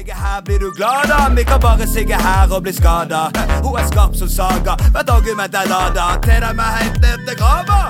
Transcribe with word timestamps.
Ligge 0.00 0.14
her 0.16 0.42
blir 0.42 0.58
du 0.58 0.70
glad 0.72 1.08
da, 1.08 1.28
vi 1.36 1.42
kan 1.44 1.60
bare 1.60 1.84
sigge 1.86 2.16
her 2.16 2.48
og 2.56 2.62
bli 2.64 2.72
skada. 2.72 3.26
Hun 3.60 3.74
er 3.76 3.88
skarp 3.90 4.14
som 4.16 4.30
saga, 4.32 4.78
hvert 4.94 5.10
argument 5.12 5.52
er 5.60 5.68
lada. 5.68 6.06
Til 6.24 6.40
dem 6.40 6.62
er 6.64 6.76
helt 6.78 7.02
ned 7.02 7.26
til 7.26 7.36
grava. 7.36 7.80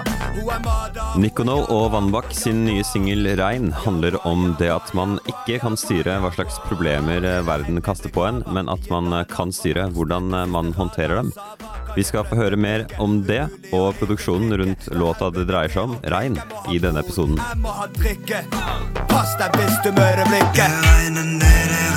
Nicono 1.20 1.60
og 1.70 1.92
Vannbakk 1.94 2.32
sin 2.34 2.64
nye 2.66 2.82
singel 2.82 3.28
'Rein' 3.38 3.70
handler 3.84 4.18
om 4.26 4.56
det 4.58 4.72
at 4.74 4.90
man 4.94 5.20
ikke 5.30 5.60
kan 5.62 5.78
styre 5.78 6.16
hva 6.22 6.32
slags 6.34 6.58
problemer 6.66 7.22
eh, 7.22 7.46
verden 7.46 7.78
kaster 7.82 8.10
på 8.10 8.24
en, 8.26 8.42
men 8.46 8.66
at 8.72 8.90
man 8.90 9.12
eh, 9.12 9.26
kan 9.30 9.52
styre 9.54 9.86
hvordan 9.94 10.34
eh, 10.34 10.46
man 10.50 10.72
håndterer 10.74 11.20
dem. 11.20 11.30
Vi 11.94 12.02
skal 12.02 12.26
få 12.26 12.40
høre 12.40 12.56
mer 12.56 12.86
om 12.98 13.20
det 13.26 13.44
og 13.70 13.94
produksjonen 14.00 14.56
rundt 14.58 14.90
låta 14.90 15.30
det 15.30 15.46
dreier 15.46 15.70
seg 15.70 15.86
om, 15.86 15.94
'Rein', 16.02 16.40
i 16.74 16.82
denne 16.82 17.06
episoden. 17.06 17.38
Jeg 17.38 17.62
må 17.62 17.70
ha 17.78 17.86
drikke. 18.00 18.42
Pass 19.06 19.38
deg 19.38 19.54
hvis 19.60 19.78
du 19.86 19.94
møter 19.94 20.26
blikket. 20.26 21.89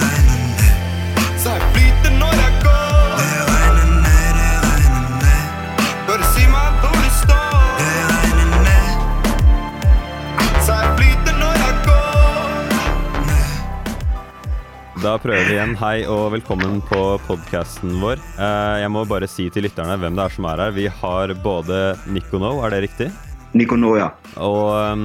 Da 15.13 15.20
prøver 15.22 15.44
vi 15.45 15.53
igjen. 15.53 15.76
Hei 15.77 16.08
og 16.09 16.31
velkommen 16.34 16.80
på 16.90 16.98
podkasten 17.27 17.99
vår. 18.02 18.17
Eh, 18.41 18.80
Jeg 18.81 18.90
må 18.90 19.04
bare 19.05 19.27
si 19.30 19.44
til 19.54 19.67
lytterne 19.67 19.94
hvem 20.02 20.16
det 20.17 20.23
er 20.23 20.34
som 20.34 20.48
er 20.49 20.62
her. 20.63 20.71
Vi 20.73 20.88
har 20.90 21.34
både 21.44 21.81
Nikono, 22.09 22.55
er 22.66 22.73
det 22.73 22.80
riktig? 22.88 23.12
Nikonoya. 23.54 24.07
Og 24.41 24.71
um, 24.73 25.04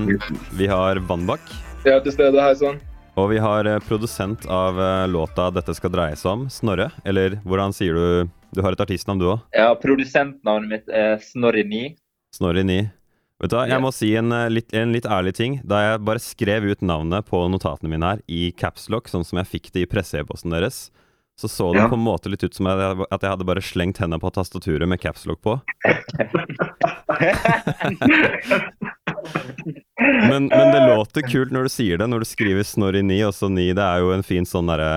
vi 0.56 0.64
har 0.70 1.02
Vannbakk. 1.10 1.44
Jeg 1.84 1.98
er 1.98 2.00
til 2.06 2.16
stede, 2.16 2.40
hei 2.40 2.54
sann. 2.56 2.80
Og 3.20 3.28
vi 3.34 3.42
har 3.44 3.68
eh, 3.68 3.76
produsent 3.84 4.48
av 4.48 4.80
eh, 4.80 5.04
låta 5.12 5.50
dette 5.52 5.76
skal 5.76 5.92
dreie 5.92 6.16
seg 6.16 6.32
om, 6.32 6.48
Snorre. 6.48 6.88
Eller 7.04 7.36
hvordan 7.44 7.76
sier 7.76 7.92
du 8.00 8.32
Du 8.56 8.64
har 8.64 8.72
et 8.72 8.80
artistnavn, 8.80 9.20
du 9.20 9.28
òg? 9.34 9.44
Ja, 9.52 9.74
produsentnavnet 9.76 10.72
mitt 10.72 10.88
er 10.88 11.18
Snorri 11.20 11.68
9. 11.68 11.84
Snorre 12.32 12.64
9. 12.64 12.80
Vet 13.38 13.52
du 13.52 13.54
hva, 13.54 13.68
Jeg 13.70 13.78
må 13.84 13.92
si 13.94 14.08
en 14.18 14.32
eh, 14.34 14.48
litt, 14.50 14.72
en 14.74 14.90
litt 14.92 15.06
ærlig 15.06 15.32
ting. 15.38 15.60
Da 15.62 15.78
jeg 15.84 16.00
bare 16.06 16.18
skrev 16.22 16.64
ut 16.72 16.80
navnet 16.82 17.26
på 17.28 17.44
notatene 17.52 17.90
mine 17.92 18.08
her 18.14 18.22
i 18.26 18.48
capslock, 18.58 19.06
sånn 19.10 19.24
som 19.26 19.38
jeg 19.38 19.46
fikk 19.52 19.70
det 19.76 19.84
i 19.84 19.90
presse-e-posten 19.90 20.50
deres, 20.54 20.88
så 21.38 21.46
så 21.46 21.68
det 21.72 21.84
Ja. 21.84 21.88
på 21.88 21.94
en 21.94 22.02
måte 22.02 22.26
litt 22.32 22.42
ut 22.42 22.54
som 22.56 22.66
at 22.66 22.80
jeg, 22.82 23.06
at 23.14 23.22
jeg 23.22 23.30
hadde 23.30 23.46
bare 23.46 23.62
slengt 23.62 23.98
hendene 24.02 24.18
på 24.18 24.32
tastaturet 24.34 24.88
med 24.90 24.98
capslock 24.98 25.38
på. 25.40 25.60
Men, 30.28 30.46
men 30.46 30.72
det 30.72 30.86
låter 30.86 31.22
kult 31.28 31.50
når 31.52 31.66
du 31.66 31.70
sier 31.72 31.98
det, 32.00 32.06
når 32.08 32.22
du 32.22 32.28
skriver 32.28 32.64
Snorri 32.64 33.02
9, 33.04 33.16
og 33.28 33.34
så 33.34 33.48
9. 33.50 33.72
Det 33.76 33.84
er 33.84 34.02
jo 34.02 34.12
en 34.14 34.24
fin 34.26 34.46
sånn 34.48 34.70
derre 34.70 34.90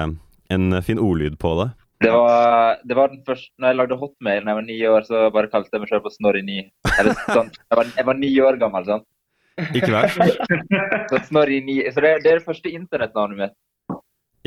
En 0.51 0.75
fin 0.85 0.99
ordlyd 1.01 1.37
på 1.41 1.53
det. 1.61 1.69
Det 2.01 2.09
var, 2.09 2.79
det 2.87 2.95
var 2.97 3.11
den 3.11 3.19
første 3.27 3.51
Når 3.61 3.71
jeg 3.71 3.77
lagde 3.77 3.97
Hotmail 4.01 4.45
da 4.45 4.53
jeg 4.53 4.57
var 4.57 4.65
ni 4.65 4.77
år, 4.89 5.03
så 5.05 5.25
bare 5.33 5.49
kalte 5.51 5.75
jeg 5.75 5.83
meg 5.83 5.91
selv 5.91 6.05
for 6.07 6.15
Snorri 6.15 6.41
9. 6.47 6.61
Sånn, 7.29 7.51
jeg, 7.53 7.77
var, 7.77 7.91
jeg 7.99 8.07
var 8.07 8.17
ni 8.17 8.31
år 8.41 8.57
gammel, 8.61 8.87
sant. 8.87 9.07
Ikke 9.77 9.91
verst? 9.93 10.21
Så 11.11 11.19
Snorri 11.27 11.59
9 11.67 11.91
Så 11.91 12.01
det, 12.03 12.15
det 12.23 12.31
er 12.31 12.39
det 12.39 12.47
første 12.47 12.71
internettnavnet 12.71 13.43
mitt. 13.43 13.57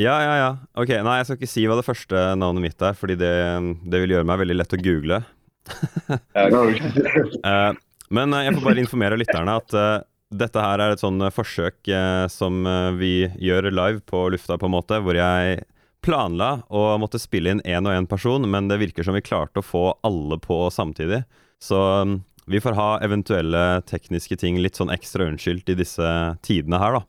Ja, 0.01 0.17
ja, 0.19 0.33
ja. 0.35 0.49
Ok, 0.75 0.91
Nei, 0.91 1.19
jeg 1.21 1.27
skal 1.29 1.37
ikke 1.39 1.47
si 1.47 1.63
hva 1.69 1.77
det 1.79 1.87
første 1.87 2.23
navnet 2.35 2.65
mitt 2.65 2.83
er, 2.83 2.97
fordi 2.99 3.15
det, 3.19 3.35
det 3.87 4.01
vil 4.03 4.17
gjøre 4.17 4.27
meg 4.27 4.41
veldig 4.43 4.57
lett 4.59 4.75
å 4.75 4.81
google. 4.83 5.23
Eh, 6.35 7.71
men 8.13 8.33
eh, 8.37 8.43
jeg 8.45 8.53
får 8.53 8.65
bare 8.67 8.81
informere 8.83 9.17
lytterne 9.17 9.55
at 9.57 9.73
uh, 9.73 10.03
dette 10.29 10.61
her 10.61 10.81
er 10.83 10.93
et 10.93 11.01
sånn 11.01 11.23
forsøk 11.33 11.89
uh, 11.89 12.27
som 12.29 12.59
vi 12.99 13.25
gjør 13.41 13.71
live 13.73 14.03
på 14.05 14.27
lufta, 14.33 14.59
på 14.61 14.69
en 14.69 14.75
måte, 14.75 14.99
hvor 15.01 15.17
jeg 15.17 15.63
planla 16.05 16.51
å 16.69 16.85
måtte 17.01 17.19
spille 17.21 17.55
inn 17.55 17.63
én 17.65 17.87
og 17.89 17.95
én 17.95 18.07
person, 18.09 18.45
men 18.49 18.69
det 18.69 18.79
virker 18.81 19.05
som 19.07 19.17
vi 19.17 19.23
klarte 19.25 19.61
å 19.61 19.65
få 19.65 19.83
alle 20.05 20.37
på 20.41 20.65
samtidig. 20.73 21.23
Så 21.61 21.79
mm, 22.05 22.19
vi 22.51 22.61
får 22.61 22.77
ha 22.77 22.89
eventuelle 23.05 23.81
tekniske 23.89 24.37
ting 24.37 24.59
litt 24.61 24.77
sånn 24.77 24.93
ekstra 24.93 25.25
unnskyldt 25.31 25.71
i 25.73 25.77
disse 25.81 26.09
tidene 26.45 26.81
her, 26.81 26.99
da. 26.99 27.03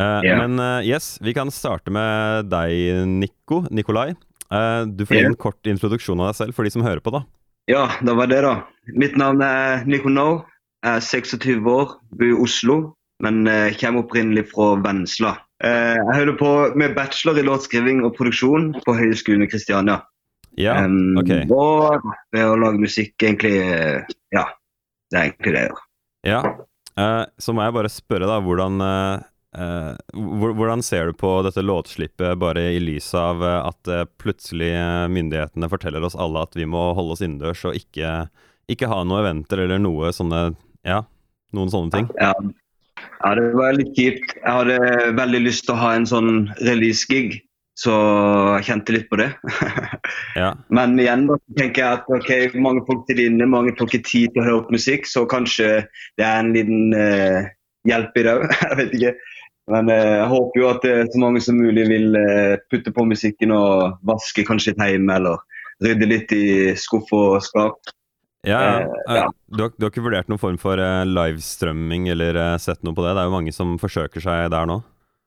Uh, 0.00 0.20
yeah. 0.24 0.38
Men 0.40 0.56
uh, 0.56 0.80
yes, 0.86 1.18
vi 1.20 1.34
kan 1.36 1.50
starte 1.52 1.92
med 1.92 2.48
deg, 2.48 3.04
Nico. 3.04 3.66
Nikolai. 3.68 4.14
Uh, 4.48 4.88
du 4.88 5.04
får 5.04 5.18
gi 5.18 5.26
Ja. 5.26 5.28
en 5.28 5.36
kort 5.36 5.68
introduksjon 5.68 6.22
av 6.24 6.30
deg 6.32 6.38
selv 6.38 6.56
for 6.56 6.64
de 6.64 6.72
som 6.72 6.82
hører 6.86 7.04
på, 7.04 7.12
da. 7.12 7.20
Ja, 7.68 7.84
det 8.00 8.14
var 8.16 8.30
det, 8.32 8.40
da. 8.42 8.54
Mitt 8.96 9.18
navn 9.20 9.44
er 9.44 9.84
Nikono. 9.84 10.46
Jeg 10.80 10.96
er 10.96 11.04
26 11.04 11.68
år, 11.68 11.92
bor 12.16 12.24
i 12.24 12.32
Oslo, 12.40 12.76
men 13.20 13.44
eh, 13.46 13.74
kommer 13.76 14.00
opprinnelig 14.00 14.46
fra 14.54 14.70
Vennesla. 14.80 15.34
Eh, 15.64 15.96
jeg 15.98 16.16
holder 16.16 16.36
på 16.40 16.50
med 16.80 16.94
bachelor 16.96 17.38
i 17.38 17.44
låtskriving 17.44 18.00
og 18.06 18.14
produksjon 18.16 18.70
på 18.86 18.94
Høgskolen 18.96 19.44
i 19.44 19.50
Kristiania. 19.50 19.98
Ja, 20.58 20.78
ok. 21.20 21.32
Og 21.54 22.06
ved 22.34 22.46
å 22.46 22.56
lage 22.58 22.80
musikk, 22.82 23.14
egentlig 23.22 23.60
eh, 23.62 24.08
Ja, 24.34 24.48
det 25.12 25.18
er 25.18 25.28
egentlig 25.28 25.52
det 25.54 25.60
jeg 25.62 25.70
gjør. 25.70 25.82
Ja. 26.26 26.40
Eh, 27.00 27.24
så 27.40 27.54
må 27.54 27.64
jeg 27.64 27.76
bare 27.76 27.92
spørre, 27.92 28.30
da, 28.30 28.40
hvordan 28.44 28.86
Uh, 29.50 29.98
Hvordan 30.14 30.78
ser 30.78 31.08
du 31.08 31.16
på 31.18 31.26
dette 31.42 31.58
låtslippet 31.64 32.38
bare 32.38 32.68
i 32.70 32.76
lys 32.78 33.08
av 33.18 33.40
at 33.42 33.88
plutselig 34.22 34.68
myndighetene 35.10 35.66
forteller 35.66 36.06
oss 36.06 36.14
alle 36.14 36.44
at 36.46 36.54
vi 36.54 36.68
må 36.70 36.84
holde 36.94 37.16
oss 37.16 37.24
innendørs 37.26 37.64
og 37.66 37.74
ikke, 37.74 38.12
ikke 38.70 38.86
ha 38.86 39.00
noen 39.02 39.24
eventer 39.24 39.64
eller 39.64 39.82
noe 39.82 40.12
sånne 40.14 40.52
Ja, 40.86 41.00
noen 41.50 41.74
sånne 41.74 41.96
ting? 41.96 42.06
Ja. 42.22 42.30
Ja, 43.20 43.34
det 43.36 43.46
var 43.56 43.76
litt 43.76 43.92
kjipt. 43.96 44.34
Jeg 44.38 44.50
hadde 44.50 45.14
veldig 45.18 45.44
lyst 45.44 45.66
til 45.66 45.76
å 45.76 45.80
ha 45.82 45.94
en 45.96 46.06
sånn 46.08 46.32
release-gig, 46.64 47.38
så 47.78 47.94
jeg 48.58 48.66
kjente 48.70 48.96
litt 48.96 49.10
på 49.12 49.20
det. 49.22 49.32
Ja. 50.38 50.52
Men 50.72 50.94
igjen 51.00 51.26
da, 51.28 51.36
tenker 51.58 51.82
jeg 51.82 51.98
at 51.98 52.08
ok, 52.10 52.54
mange 52.62 52.84
folk 52.86 53.02
til 53.08 53.18
inne, 53.24 53.48
mange 53.50 53.72
folk 53.78 53.92
har 53.96 54.02
tid 54.06 54.32
til 54.32 54.40
å 54.40 54.46
høre 54.46 54.58
opp 54.60 54.70
musikk, 54.72 55.08
så 55.10 55.24
kanskje 55.28 55.82
det 56.18 56.24
er 56.24 56.38
en 56.38 56.52
liten 56.54 56.94
uh, 56.94 57.50
hjelp 57.88 58.16
i 58.16 58.24
det 58.26 58.34
òg. 58.38 58.44
jeg 58.64 58.78
vet 58.78 58.94
ikke. 58.98 59.12
Men 59.74 59.90
uh, 59.90 60.14
jeg 60.20 60.28
håper 60.32 60.62
jo 60.62 60.68
at 60.70 60.86
uh, 60.86 61.02
så 61.12 61.22
mange 61.22 61.42
som 61.44 61.58
mulig 61.60 61.86
vil 61.90 62.16
eh, 62.18 62.56
putte 62.72 62.94
på 62.94 63.04
musikken 63.10 63.54
og 63.54 64.00
vaske 64.06 64.46
kanskje 64.46 64.72
litt 64.72 64.84
hjemme, 64.94 65.18
eller 65.18 65.42
rydde 65.84 66.08
litt 66.10 66.34
i 66.36 66.44
skuff 66.78 67.10
og 67.16 67.40
skap. 67.44 67.92
Ja, 68.46 68.60
ja. 68.60 68.76
Eh, 68.80 69.16
ja. 69.16 69.24
Eh, 69.26 69.30
Du, 69.50 69.62
har, 69.64 69.72
du 69.76 69.84
har 69.84 69.90
ikke 69.92 70.04
vurdert 70.06 70.28
noen 70.30 70.40
form 70.40 70.56
for 70.60 70.80
eh, 70.80 71.02
livestrømming 71.04 72.08
eller 72.12 72.36
eh, 72.38 72.56
sett 72.62 72.82
noe 72.86 72.94
på 72.96 73.02
det? 73.04 73.12
Det 73.16 73.22
er 73.24 73.28
jo 73.28 73.34
mange 73.36 73.52
som 73.52 73.74
forsøker 73.82 74.22
seg 74.24 74.50
der 74.54 74.68
nå. 74.70 74.78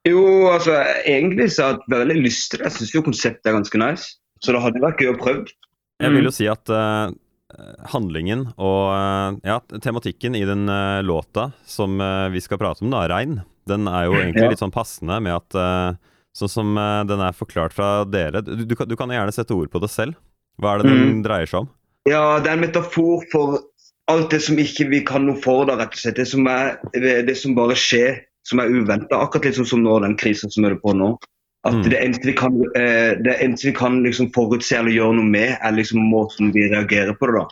Jo, 0.08 0.24
altså 0.52 0.74
egentlig 1.08 1.52
så 1.56 1.64
har 1.70 1.76
jeg 1.78 1.94
veldig 1.94 2.16
lyst 2.26 2.50
til 2.52 2.60
det. 2.60 2.66
Jeg 2.72 2.78
syns 2.80 2.94
jo 2.96 3.04
konseptet 3.06 3.48
er 3.52 3.56
ganske 3.60 3.80
nice. 3.80 4.16
Så 4.44 4.52
det 4.56 4.60
hadde 4.64 4.82
vært 4.84 5.00
gøy 5.00 5.14
å 5.14 5.20
prøve. 5.20 5.46
Jeg 6.02 6.10
Mm. 6.10 6.16
vil 6.18 6.26
jo 6.28 6.32
si 6.36 6.48
at 6.52 6.68
uh, 6.74 7.14
handlingen 7.94 8.48
og 8.58 8.82
eh, 8.92 9.38
ja, 9.48 9.60
tematikken 9.80 10.36
i 10.36 10.42
den 10.50 10.66
uh, 10.68 11.00
låta 11.06 11.52
som 11.70 11.96
uh, 12.02 12.28
vi 12.34 12.42
skal 12.44 12.58
prate 12.60 12.84
om, 12.84 12.90
da, 12.92 13.06
Rein, 13.08 13.38
den 13.70 13.88
er 13.88 14.10
jo 14.10 14.18
egentlig 14.18 14.44
Ja. 14.44 14.50
litt 14.52 14.60
sånn 14.60 14.74
passende 14.74 15.22
med 15.24 15.38
at 15.38 15.56
eh, 15.56 16.02
Sånn 16.34 16.50
som 16.50 16.72
eh, 16.82 17.04
den 17.06 17.22
er 17.22 17.32
forklart 17.38 17.76
fra 17.78 18.04
dere 18.10 18.40
du, 18.42 18.66
du, 18.66 18.72
kan, 18.76 18.88
du 18.90 18.96
kan 18.98 19.12
gjerne 19.14 19.32
sette 19.32 19.54
ord 19.54 19.70
på 19.70 19.78
det 19.84 19.92
selv. 19.94 20.16
Hva 20.58 20.72
er 20.74 20.82
det 20.82 20.90
den 20.90 21.04
Mm. 21.20 21.24
dreier 21.28 21.46
seg 21.46 21.60
om? 21.62 21.68
Ja, 22.10 22.40
det 22.44 22.50
er 22.52 22.58
en 22.58 22.64
metafor 22.66 23.24
for 23.32 23.60
alt 24.12 24.30
det 24.34 24.42
som 24.44 24.58
ikke 24.60 24.90
vi 24.92 25.00
kan 25.08 25.24
noe 25.28 25.40
for, 25.40 25.64
da, 25.70 25.78
rett 25.80 25.94
og 25.96 26.02
slett. 26.02 26.18
Det 26.20 26.26
som, 26.28 26.48
er, 26.52 26.74
det 26.94 27.36
som 27.40 27.54
bare 27.56 27.78
skjer, 27.80 28.18
som 28.44 28.60
er 28.60 28.68
uventa. 28.74 29.22
Akkurat 29.24 29.46
liksom 29.48 29.66
som 29.70 29.84
nå, 29.86 30.00
den 30.04 30.18
krisen 30.20 30.52
som 30.52 30.66
er 30.68 30.76
på 30.82 30.92
nå. 31.00 31.14
At 31.64 31.78
Mm. 31.78 31.84
det 31.90 32.00
eneste 32.04 32.28
vi 32.28 32.34
kan, 32.36 32.58
eh, 32.76 33.16
det 33.24 33.38
eneste 33.40 33.70
vi 33.70 33.72
kan 33.78 34.02
liksom 34.04 34.34
forutse 34.36 34.76
eller 34.76 34.92
gjøre 34.92 35.16
noe 35.16 35.24
med, 35.32 35.54
er 35.64 35.72
liksom 35.72 36.02
måten 36.12 36.52
vi 36.52 36.66
reagerer 36.68 37.16
på 37.16 37.30
det, 37.32 37.40
da. 37.40 37.48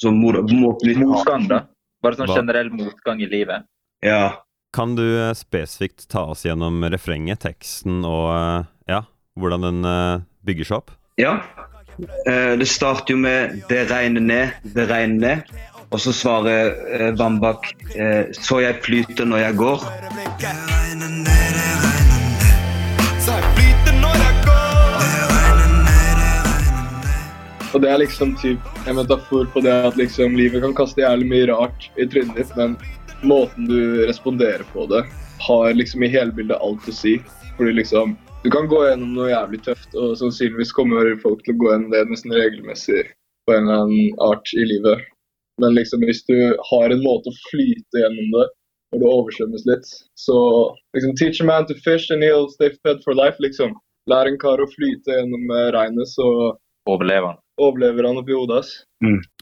Så 0.00 0.08
må- 0.10 0.32
måten 0.40 0.88
vi 0.88 0.94
Motgang, 0.96 1.46
da. 1.48 1.66
Bare 2.02 2.16
sånn 2.16 2.28
Hva? 2.28 2.36
generell 2.40 2.70
motgang 2.70 3.20
i 3.20 3.26
livet. 3.28 3.64
Ja. 4.02 4.38
Kan 4.72 4.96
du 4.96 5.02
eh, 5.18 5.34
spesifikt 5.34 6.08
ta 6.08 6.24
oss 6.30 6.44
gjennom 6.44 6.80
refrenget, 6.90 7.40
teksten 7.40 8.02
og 8.06 8.32
eh, 8.32 8.64
ja, 8.88 9.02
hvordan 9.38 9.60
den 9.60 10.24
bygger 10.42 10.64
seg 10.64 10.76
opp? 10.78 10.90
ja. 11.18 11.42
Eh, 12.00 12.58
det 12.58 12.66
starter 12.68 13.14
jo 13.14 13.18
med 13.20 13.62
'det 13.68 13.90
regner 13.90 14.20
ned, 14.20 14.48
det 14.62 14.88
regner 14.90 15.20
ned'. 15.28 15.42
Og 15.90 16.00
så 16.00 16.12
svarer 16.12 16.72
eh, 16.88 17.18
Vambak 17.18 17.66
eh, 17.96 18.24
'så 18.32 18.60
jeg 18.60 18.80
flyter 18.82 19.24
når 19.24 19.38
jeg 19.38 19.54
går'. 19.54 19.84
Og 27.74 27.80
det 27.80 27.90
er 27.90 27.98
liksom 27.98 28.36
typ 28.36 28.58
en 28.88 28.96
metafor 28.96 29.46
på 29.52 29.60
det 29.60 29.72
at 29.72 29.96
liksom 29.96 30.36
livet 30.36 30.60
kan 30.62 30.74
kaste 30.74 31.00
jævlig 31.00 31.28
mye 31.28 31.46
rart 31.48 31.90
i 31.96 32.04
trynet 32.04 32.36
ditt, 32.36 32.56
men 32.56 32.76
måten 33.22 33.64
du 33.64 34.06
responderer 34.08 34.64
på 34.72 34.86
det, 34.86 35.06
har 35.40 35.72
liksom 35.72 36.02
i 36.02 36.08
hele 36.08 36.32
bildet 36.32 36.60
alt 36.60 36.88
å 36.88 36.92
si. 36.92 37.16
Fordi 37.56 37.72
liksom 37.72 38.16
Du 38.42 38.50
kan 38.50 38.66
gå 38.68 38.78
gjennom 38.88 39.12
noe 39.14 39.28
jævlig 39.30 39.60
tøft, 39.62 39.92
og 39.94 40.16
sannsynligvis 40.18 40.72
kommer 40.74 41.12
folk 41.22 41.44
til 41.46 41.54
å 41.54 41.60
gå 41.60 41.68
gjennom 41.70 41.92
det 41.92 42.00
nesten 42.10 42.34
regelmessig 42.34 43.04
på 43.46 43.54
en 43.54 43.68
eller 43.68 43.84
annen 43.84 44.16
art 44.24 44.50
i 44.58 44.64
livet. 44.66 45.04
Men 45.62 45.76
liksom 45.76 46.02
hvis 46.08 46.24
du 46.26 46.34
har 46.70 46.90
en 46.90 47.04
måte 47.04 47.30
å 47.30 47.38
flyte 47.52 48.02
gjennom 48.02 48.32
det 48.34 48.48
når 48.92 49.00
det 49.02 49.10
oversvømmes 49.12 49.66
litt, 49.70 49.86
så 50.18 50.36
liksom 50.96 51.14
Teach 51.20 51.40
a 51.40 51.46
man 51.48 51.68
to 51.70 51.76
fish 51.84 52.10
and 52.10 52.26
he'll 52.26 52.50
stay 52.50 52.72
fed 52.82 52.98
for 53.06 53.14
life, 53.16 53.38
liksom. 53.40 53.76
Lær 54.10 54.26
en 54.26 54.40
kar 54.42 54.60
å 54.60 54.66
flyte 54.74 55.14
gjennom 55.20 55.46
eh, 55.54 55.68
regnet, 55.76 56.10
så 56.10 56.26
Overlever 56.90 57.28
han. 57.30 57.38
overlever 57.62 58.08
han 58.08 58.18
oppi 58.18 58.34
hodet 58.34 58.56
hans. 58.58 58.72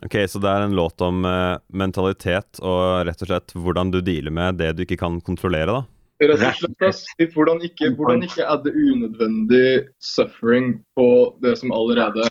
Ok, 0.05 0.19
Så 0.29 0.43
det 0.45 0.51
er 0.53 0.67
en 0.67 0.77
låt 0.77 1.01
om 1.01 1.25
uh, 1.25 1.57
mentalitet 1.73 2.61
og 2.61 3.07
rett 3.09 3.25
og 3.25 3.31
slett 3.31 3.55
hvordan 3.57 3.95
du 3.95 4.03
dealer 4.05 4.35
med 4.35 4.61
det 4.61 4.75
du 4.77 4.85
ikke 4.85 5.01
kan 5.01 5.17
kontrollere, 5.25 5.79
da. 5.81 5.87
Rett 6.21 6.37
og 6.37 6.57
slett, 6.59 6.85
ass. 6.85 7.05
Hvordan 7.33 7.63
ikke, 7.65 7.95
hvordan 7.97 8.25
ikke 8.27 8.45
adde 8.45 8.73
unødvendig 8.77 9.89
suffering 10.05 10.75
på 10.99 11.09
det 11.41 11.55
som 11.61 11.73
allerede 11.73 12.27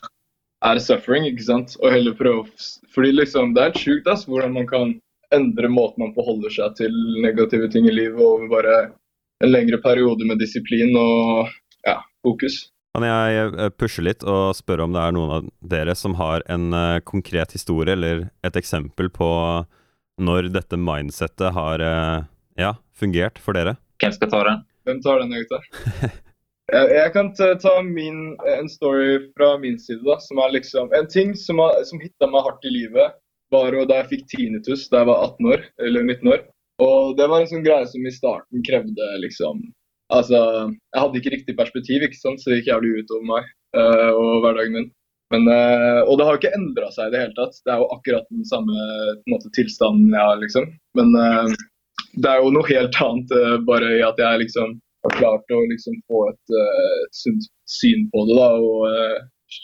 er 0.62 0.78
suffering, 0.82 1.26
ikke 1.26 1.46
sant? 1.48 1.74
Og 1.82 1.90
heller 1.94 2.14
prøve 2.14 2.44
Fordi 2.94 3.12
liksom, 3.16 3.54
det 3.56 3.64
er 3.64 3.78
sjukt, 3.78 4.06
ass, 4.10 4.26
hvordan 4.30 4.54
man 4.54 4.68
kan 4.70 4.94
endre 5.34 5.70
måten 5.70 6.04
man 6.04 6.14
forholder 6.14 6.50
seg 6.54 6.76
til 6.78 6.94
negative 7.22 7.70
ting 7.70 7.86
i 7.86 7.94
livet 7.94 8.18
over 8.18 8.48
bare 8.50 8.76
en 9.40 9.52
lengre 9.52 9.78
periode 9.82 10.26
med 10.26 10.40
disiplin 10.42 10.94
og 10.98 11.50
ja, 11.86 12.00
fokus. 12.26 12.68
Kan 12.96 13.06
jeg 13.06 13.52
eh, 13.54 13.70
pushe 13.78 14.02
litt 14.02 14.24
og 14.26 14.56
spørre 14.58 14.86
om 14.86 14.94
det 14.94 15.02
er 15.02 15.14
noen 15.14 15.34
av 15.36 15.50
dere 15.72 15.94
som 15.98 16.16
har 16.18 16.42
en 16.50 16.74
eh, 16.74 17.02
konkret 17.06 17.54
historie 17.54 17.94
eller 17.94 18.26
et 18.46 18.58
eksempel 18.58 19.10
på 19.14 19.30
når 20.20 20.50
dette 20.52 20.76
mindsettet 20.76 21.54
har 21.56 21.84
eh, 21.86 22.26
fungert 23.00 23.40
for 23.42 23.56
dere? 23.56 23.76
Hvem 24.00 24.16
skal 24.16 24.32
ta 24.32 24.42
den? 24.48 24.66
Hvem 24.88 25.00
tar 25.04 25.22
den, 25.22 25.38
gutta? 25.42 25.62
Jeg, 26.70 26.86
jeg 26.94 27.10
kan 27.16 27.32
ta, 27.34 27.72
min, 27.82 28.18
en 28.46 28.68
story 28.70 29.16
fra 29.34 29.56
min 29.58 29.74
side, 29.82 30.04
da, 30.06 30.14
som 30.22 30.38
er 30.38 30.52
liksom 30.54 30.92
En 30.94 31.08
ting 31.10 31.32
som, 31.34 31.58
har, 31.58 31.80
som 31.88 31.98
hitta 31.98 32.28
meg 32.30 32.44
hardt 32.46 32.68
i 32.68 32.70
livet, 32.70 33.16
var 33.50 33.74
da 33.74 33.96
jeg 33.98 34.10
fikk 34.12 34.28
tinnitus 34.30 34.84
da 34.92 35.00
jeg 35.00 35.08
var 35.08 35.24
18 35.32 35.48
år, 35.50 35.64
eller 35.82 36.06
19 36.06 36.30
år. 36.30 36.44
Og 36.86 37.16
det 37.18 37.26
var 37.26 37.42
en 37.42 37.50
sånn 37.50 37.66
greie 37.66 37.88
som 37.90 38.06
i 38.06 38.14
starten 38.14 38.64
krevde 38.66 39.08
liksom 39.24 39.66
Altså, 40.10 40.38
jeg 40.74 40.98
hadde 40.98 41.18
ikke 41.20 41.30
riktig 41.36 41.54
perspektiv, 41.54 42.02
ikke 42.02 42.18
sant, 42.18 42.40
så 42.42 42.50
det 42.50 42.56
gikk 42.60 42.72
jævlig 42.72 42.88
ut 42.98 43.12
over 43.14 43.26
meg 43.28 43.44
eh, 43.78 44.08
og 44.10 44.40
hverdagen 44.42 44.72
min. 44.74 44.88
Men, 45.30 45.44
eh, 45.54 46.00
og 46.02 46.16
det 46.18 46.26
har 46.26 46.34
jo 46.34 46.40
ikke 46.40 46.56
endra 46.56 46.88
seg 46.90 47.06
i 47.06 47.12
det 47.12 47.20
hele 47.22 47.36
tatt. 47.36 47.60
Det 47.62 47.70
er 47.70 47.78
jo 47.78 47.86
akkurat 47.94 48.26
den 48.34 48.48
samme 48.48 48.74
på 48.74 49.28
en 49.28 49.36
måte, 49.36 49.52
tilstanden 49.54 50.10
jeg 50.10 50.24
har, 50.26 50.40
liksom. 50.42 50.66
Men 50.98 51.14
eh, 51.20 51.54
det 52.12 52.30
er 52.30 52.40
jo 52.42 52.52
noe 52.54 52.68
helt 52.68 52.96
annet 53.04 53.34
eh, 53.36 53.58
bare 53.66 53.90
i 53.98 54.00
at 54.06 54.18
jeg 54.20 54.44
liksom 54.44 54.78
har 55.04 55.16
klart 55.16 55.54
å 55.54 55.60
liksom 55.70 55.96
få 56.10 56.26
et, 56.28 56.52
uh, 56.52 57.04
sunt 57.16 57.46
syn 57.72 58.02
på 58.12 58.24
det. 58.28 58.36
da, 58.36 58.48
Og 58.60 58.82
uh, 58.84 59.16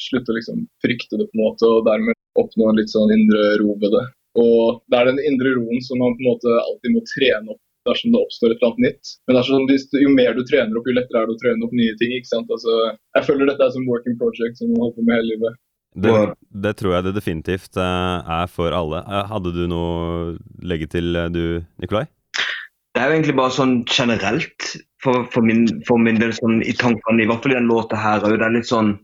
slutte 0.09 0.33
å 0.33 0.37
liksom 0.39 0.63
frykte 0.85 1.19
det 1.21 1.27
på 1.29 1.37
en 1.37 1.45
måte, 1.45 1.69
og 1.69 1.85
dermed 1.89 2.17
oppnå 2.41 2.71
en 2.71 2.81
litt 2.81 2.93
sånn 2.93 3.13
indre 3.13 3.51
ro 3.61 3.77
ved 3.83 3.93
det. 3.93 4.07
Og 4.41 4.81
det 4.93 4.99
er 4.99 5.11
den 5.11 5.21
indre 5.29 5.53
roen 5.59 5.85
som 5.85 6.01
man 6.01 6.17
på 6.17 6.25
en 6.25 6.31
måte 6.31 6.57
alltid 6.63 6.97
må 6.97 7.05
trene 7.13 7.53
opp 7.53 7.63
dersom 7.87 8.11
det 8.17 8.19
oppstår 8.25 8.51
et 8.51 8.57
eller 8.59 8.73
annet 8.73 8.85
nytt. 8.87 9.13
Men 9.27 9.37
det 9.37 9.43
er 9.43 9.49
sånn, 9.51 10.01
jo 10.03 10.11
mer 10.17 10.35
du 10.35 10.43
trener 10.49 10.81
opp, 10.81 10.89
jo 10.89 10.97
lettere 10.97 11.21
er 11.23 11.29
det 11.29 11.37
å 11.37 11.43
trene 11.45 11.69
opp 11.69 11.77
nye 11.77 11.95
ting. 12.01 12.17
ikke 12.17 12.33
sant? 12.33 12.51
Altså, 12.51 12.75
jeg 13.15 13.29
føler 13.29 13.53
dette 13.53 13.69
er 13.69 13.77
som 13.77 13.87
working 13.93 14.19
project 14.19 14.59
som 14.59 14.73
man 14.73 14.83
holder 14.83 14.97
på 14.99 15.07
med 15.07 15.21
hele 15.21 15.31
livet. 15.35 15.63
Det, 15.97 16.17
det 16.67 16.75
tror 16.77 16.97
jeg 16.97 17.07
det 17.07 17.15
definitivt 17.17 17.79
er 17.81 18.51
for 18.53 18.75
alle. 18.77 19.01
Hadde 19.31 19.55
du 19.55 19.63
noe 19.71 19.87
å 19.87 20.67
legge 20.67 20.91
til, 20.93 21.15
du, 21.33 21.63
Nikolai? 21.81 22.09
Er 23.07 23.13
jo 23.13 23.21
egentlig 23.21 23.37
bare 23.39 23.55
sånn 23.55 23.75
generelt 23.87 24.65
for, 25.05 25.29
for, 25.31 25.45
min, 25.47 25.69
for 25.87 26.01
min 26.03 26.17
del 26.19 26.33
sånn 26.35 26.59
i 26.67 26.73
tankene, 26.75 27.23
i 27.23 27.29
hvert 27.31 27.45
fall 27.45 27.53
i 27.55 27.59
den 27.61 27.69
låta 27.71 27.99
her 28.03 28.25
òg. 28.27 28.35
Det 28.35 28.47
er 28.47 28.55
litt 28.57 28.67
sånn 28.67 28.97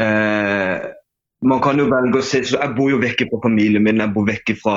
eh, 0.00 0.86
Man 1.44 1.60
kan 1.60 1.76
jo 1.76 1.84
velge 1.90 2.20
å 2.20 2.24
se 2.24 2.40
Jeg 2.46 2.70
bor 2.78 2.88
jo 2.88 3.02
vekke 3.02 3.26
fra 3.28 3.42
familien 3.44 3.84
min, 3.84 4.00
jeg 4.00 4.14
bor 4.14 4.24
vekke 4.24 4.56
fra 4.56 4.76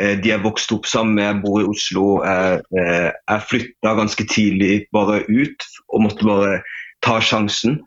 eh, 0.00 0.14
de 0.16 0.32
jeg 0.32 0.44
vokste 0.46 0.78
opp 0.78 0.88
sammen 0.88 1.18
med. 1.18 1.28
Jeg 1.28 1.42
bor 1.44 1.60
i 1.60 1.68
Oslo. 1.68 2.06
Jeg, 2.24 2.64
eh, 2.80 3.10
jeg 3.12 3.46
flytta 3.50 3.94
ganske 4.00 4.28
tidlig 4.32 4.72
bare 4.96 5.20
ut 5.28 5.68
og 5.90 6.06
måtte 6.08 6.30
bare 6.32 6.56
ta 7.04 7.20
sjansen. 7.20 7.82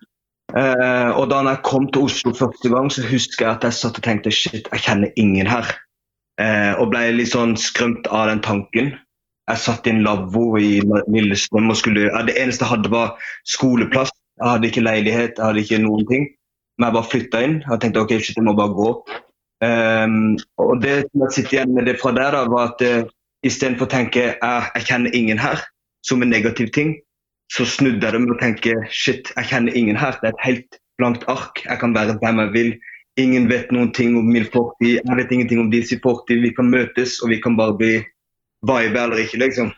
Eh, 0.54 1.10
og 1.18 1.32
da 1.34 1.42
jeg 1.50 1.66
kom 1.66 1.90
til 1.90 2.06
Oslo 2.06 2.38
første 2.38 2.70
gang, 2.70 2.94
så 2.94 3.10
husker 3.10 3.48
jeg 3.48 3.56
at 3.56 3.70
jeg 3.72 3.82
satt 3.82 3.98
og 3.98 4.06
tenkte 4.06 4.34
shit, 4.34 4.70
jeg 4.70 4.86
kjenner 4.86 5.18
ingen 5.18 5.50
her. 5.50 5.74
Eh, 6.38 6.74
og 6.78 6.94
ble 6.94 7.08
litt 7.18 7.34
sånn 7.34 7.58
skrømt 7.58 8.06
av 8.14 8.30
den 8.30 8.46
tanken. 8.46 8.94
Jeg 9.50 9.62
satt 9.63 9.88
i 9.88 9.94
en 9.94 10.04
lavvo 10.06 10.44
i 10.62 10.80
Lillestrøm 11.10 11.72
og 11.74 11.78
skulle 11.80 12.10
ja, 12.10 12.22
Det 12.25 12.36
eneste 12.38 12.66
jeg 12.66 12.74
hadde, 12.75 12.92
var 12.94 13.16
skoleplass. 13.50 14.12
Jeg 14.40 14.48
hadde 14.48 14.69
ikke 14.69 14.86
leilighet, 14.86 15.34
jeg 15.38 15.46
hadde 15.46 15.63
ikke 15.63 15.81
noen 15.84 16.06
ting. 16.12 16.28
Men 16.78 16.88
jeg 16.88 16.96
bare 16.96 17.12
flytta 17.12 17.42
inn. 17.44 17.57
Jeg 17.66 17.81
tenkte 17.81 18.04
ok, 18.06 18.13
shit, 18.22 18.38
jeg 18.38 18.46
må 18.46 18.54
bare 18.56 18.75
gå. 18.78 18.92
Um, 19.60 20.38
og 20.63 20.78
det 20.84 21.01
som 21.10 21.25
jeg 21.25 21.36
sitter 21.36 21.56
igjen 21.57 21.74
med 21.75 21.90
det 21.90 21.98
fra 22.00 22.13
der, 22.16 22.38
da, 22.38 22.46
var 22.48 22.69
at 22.72 22.84
uh, 22.86 23.10
istedenfor 23.44 23.90
å 23.90 23.92
tenke 23.92 24.22
jeg, 24.30 24.38
jeg 24.78 24.86
kjenner 24.88 25.18
ingen 25.18 25.42
her, 25.42 25.66
som 26.07 26.24
en 26.24 26.31
negativ 26.31 26.69
ting, 26.75 26.94
så 27.51 27.66
snudde 27.68 28.06
jeg 28.06 28.16
det 28.16 28.22
med 28.24 28.36
å 28.36 28.40
tenke 28.40 28.78
shit, 28.94 29.34
jeg 29.36 29.50
kjenner 29.50 29.75
ingen 29.75 30.00
her. 30.00 30.16
Det 30.22 30.30
er 30.30 30.38
et 30.38 30.46
helt 30.46 30.80
blankt 31.01 31.25
ark. 31.31 31.63
Jeg 31.66 31.81
kan 31.81 31.96
være 31.98 32.16
hvem 32.22 32.40
jeg 32.46 32.54
vil. 32.56 32.72
Ingen 33.19 33.50
vet 33.50 33.74
noen 33.75 33.92
ting 33.98 34.16
om 34.16 34.30
min 34.31 34.48
fortid. 34.54 35.01
Jeg 35.01 35.18
vet 35.18 35.34
ingenting 35.36 35.66
om 35.66 35.74
deres 35.74 35.92
fortid. 36.04 36.46
Vi 36.46 36.54
kan 36.56 36.69
møtes, 36.72 37.18
og 37.24 37.34
vi 37.34 37.42
kan 37.44 37.57
bare 37.60 37.75
bli 37.80 37.94
vibe 38.68 39.00
eller 39.00 39.24
ikke, 39.24 39.40
liksom. 39.46 39.72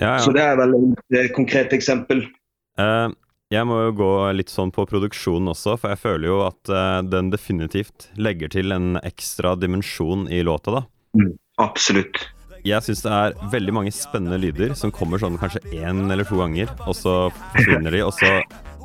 Ja, 0.00 0.18
Så 0.18 0.32
det 0.34 0.42
er 0.42 0.56
vel 0.58 0.74
et 0.74 1.18
eh, 1.18 1.28
konkret 1.34 1.74
eksempel. 1.76 2.24
Uh, 2.80 3.12
jeg 3.54 3.66
må 3.68 3.78
jo 3.84 3.92
gå 4.00 4.12
litt 4.34 4.50
sånn 4.50 4.72
på 4.74 4.86
produksjonen 4.90 5.52
også, 5.52 5.76
for 5.78 5.94
jeg 5.94 6.02
føler 6.02 6.30
jo 6.30 6.40
at 6.48 6.72
uh, 6.72 6.98
den 7.06 7.30
definitivt 7.30 8.08
legger 8.18 8.50
til 8.56 8.74
en 8.74 8.98
ekstra 9.04 9.54
dimensjon 9.60 10.26
i 10.32 10.42
låta, 10.46 10.80
da. 10.80 10.86
Absolutt. 11.62 12.24
Jeg 12.64 12.80
syns 12.80 13.02
det 13.04 13.12
er 13.12 13.34
veldig 13.52 13.74
mange 13.76 13.90
spennende 13.92 14.38
lyder 14.40 14.72
som 14.78 14.90
kommer 14.94 15.20
sånn 15.20 15.36
kanskje 15.38 15.60
én 15.76 16.06
eller 16.08 16.24
to 16.24 16.38
ganger, 16.40 16.70
og 16.88 16.96
så 16.96 17.16
forsvinner 17.52 17.92
de, 17.92 18.00
og 18.06 18.14
så 18.16 18.30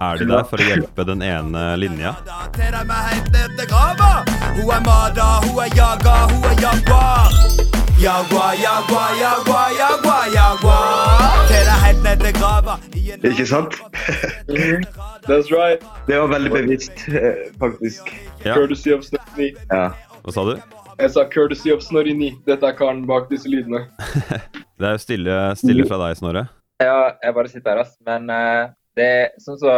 er 0.03 0.19
de 0.19 0.27
der 0.27 0.43
for 0.51 0.59
å 0.59 0.67
hjelpe 0.67 1.05
den 1.07 1.23
ene 1.23 1.63
linja. 1.79 2.11
Hun 4.59 4.73
er 4.75 4.83
Mada, 4.83 5.29
hun 5.47 5.63
er 5.63 5.71
Jaga, 5.79 6.17
hun 6.27 6.51
er 6.51 6.61
Jaguar. 6.67 7.48
Jaguar, 7.99 8.53
Jaguar, 8.55 9.11
Jaguar, 9.19 9.69
Jaguar, 9.81 10.25
Jaguar. 10.33 11.47
Til 11.49 11.65
deg 11.67 11.81
helt 11.83 12.05
ned 12.05 12.21
til 12.23 12.37
grava. 12.37 12.75
Ikke 13.27 13.45
sant? 13.49 13.75
That's 15.27 15.51
right. 15.51 15.83
Det 16.07 16.15
var 16.21 16.31
veldig 16.31 16.51
bevisst, 16.53 17.03
eh, 17.11 17.51
faktisk. 17.59 18.13
Ja, 18.45 18.55
Courtesy 18.55 18.93
of 18.95 19.03
Snorri. 19.03 19.49
Ja. 19.67 19.89
hva 20.23 20.35
sa 20.37 20.47
du? 20.47 20.55
Jeg 20.95 21.11
sa 21.11 21.27
courtesy 21.35 21.75
of 21.75 21.83
Snorri 21.83 22.15
9. 22.15 22.31
Dette 22.47 22.71
er 22.71 22.79
karen 22.79 23.03
bak 23.03 23.27
disse 23.33 23.51
lydene. 23.51 23.83
Det 24.79 24.87
er 24.87 24.95
jo 24.95 25.03
stille, 25.03 25.37
stille 25.59 25.91
fra 25.91 25.99
deg, 26.05 26.15
Snorre. 26.23 26.47
Ja, 26.79 27.17
jeg 27.19 27.35
bare 27.35 27.51
sitter 27.51 27.75
her, 27.75 27.83
ass. 27.83 27.97
Men 28.07 28.31
uh, 28.31 28.71
det 28.95 29.11
som 29.43 29.57
sånn 29.59 29.65
så 29.65 29.77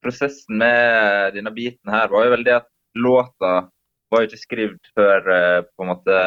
prosessen 0.00 0.56
med 0.56 1.36
denne 1.36 1.52
biten 1.52 1.92
her 1.92 2.08
var 2.08 2.24
jo 2.24 2.36
veldig 2.38 2.60
at 2.62 2.72
låta 2.96 3.56
var 4.08 4.22
jo 4.24 4.30
ikke 4.30 4.46
skrevet 4.46 4.94
før 4.96 5.28
uh, 5.28 5.66
på 5.68 5.84
en 5.84 5.92
måte 5.92 6.22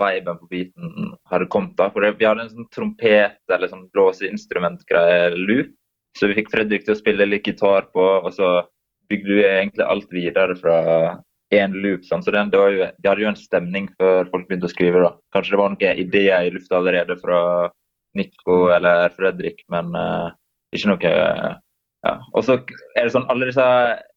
viben 0.00 0.38
på 0.40 0.48
beaten 0.50 1.12
hadde 1.30 1.48
kommet. 1.52 1.76
da. 1.78 1.90
For 1.92 2.04
vi 2.04 2.26
hadde 2.26 2.46
en 2.46 2.52
sånn 2.52 2.70
trompet 2.74 3.38
eller 3.52 3.70
sånn 3.70 3.88
blåseinstrumentgreie 3.94 5.32
loop. 5.36 5.74
Så 6.18 6.26
vi 6.26 6.40
fikk 6.40 6.50
Fredrik 6.50 6.86
til 6.86 6.96
å 6.96 6.98
spille 6.98 7.28
litt 7.28 7.46
gitar 7.46 7.86
på, 7.94 8.02
og 8.02 8.32
så 8.34 8.64
bygde 9.10 9.36
vi 9.36 9.44
egentlig 9.46 9.86
alt 9.86 10.10
videre 10.14 10.56
fra 10.58 10.78
én 11.54 11.74
loop. 11.82 12.04
Sånn. 12.06 12.22
Så 12.26 12.34
den, 12.34 12.50
det 12.50 12.58
jo, 12.58 12.88
de 12.90 13.10
hadde 13.10 13.24
jo 13.24 13.30
en 13.30 13.38
stemning 13.38 13.88
før 14.00 14.30
folk 14.32 14.48
begynte 14.48 14.70
å 14.70 14.72
skrive. 14.72 15.02
da. 15.04 15.12
Kanskje 15.34 15.54
det 15.54 15.60
var 15.62 15.74
noen 15.74 16.02
ideer 16.04 16.46
i 16.46 16.54
lufta 16.54 16.78
allerede 16.78 17.18
fra 17.22 17.40
Nico 18.18 18.60
eller 18.74 19.10
Fredrik, 19.14 19.62
men 19.70 19.92
uh, 19.94 20.30
ikke 20.74 20.90
noe 20.90 21.12
ja. 22.00 22.14
Og 22.32 22.46
så 22.46 22.56
er 22.96 23.04
det 23.04 23.12
sånn 23.12 23.28
alle 23.30 23.50
disse 23.50 23.66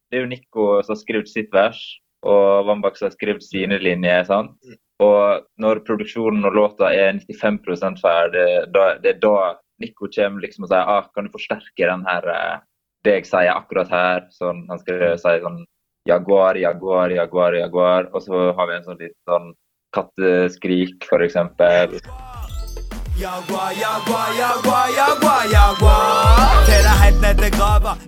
Det 0.07 0.17
er 0.17 0.23
jo 0.23 0.29
Nico 0.31 0.65
som 0.85 0.93
har 0.93 1.01
skrevet 1.01 1.29
sitt 1.29 1.51
vers, 1.53 1.81
og 2.23 2.69
Wambach 2.69 2.95
som 2.99 3.09
har 3.09 3.15
skrevet 3.15 3.43
sine 3.45 3.79
linjer. 3.81 4.23
sant? 4.29 4.55
Og 5.03 5.45
når 5.59 5.83
produksjonen 5.87 6.45
og 6.47 6.55
låta 6.55 6.91
er 6.95 7.19
95 7.19 7.99
ferdig, 8.01 8.47
da, 8.73 8.93
det 9.03 9.15
er 9.15 9.21
da 9.23 9.37
Nico 9.81 10.07
kommer 10.07 10.43
liksom 10.43 10.65
og 10.67 10.71
sier 10.71 10.91
ah, 10.95 11.07
kan 11.15 11.27
du 11.27 11.33
forsterke 11.33 11.89
den 11.89 12.05
her 12.07 12.27
eh, 12.31 12.61
det 13.03 13.17
jeg 13.17 13.27
sier 13.27 13.51
akkurat 13.53 13.91
her. 13.91 14.27
Sånn, 14.31 14.63
han 14.69 14.79
skal 14.79 15.17
si 15.19 15.35
sånn 15.43 15.63
Jaguar, 16.07 16.59
Jaguar, 16.59 17.11
Jaguar, 17.11 17.57
Jaguar. 17.59 18.09
Og 18.13 18.23
så 18.23 18.45
har 18.55 18.69
vi 18.69 18.77
en 18.77 18.87
sånn 18.87 19.01
litt 19.01 19.17
sånn 19.27 19.51
katteskrik. 19.95 21.09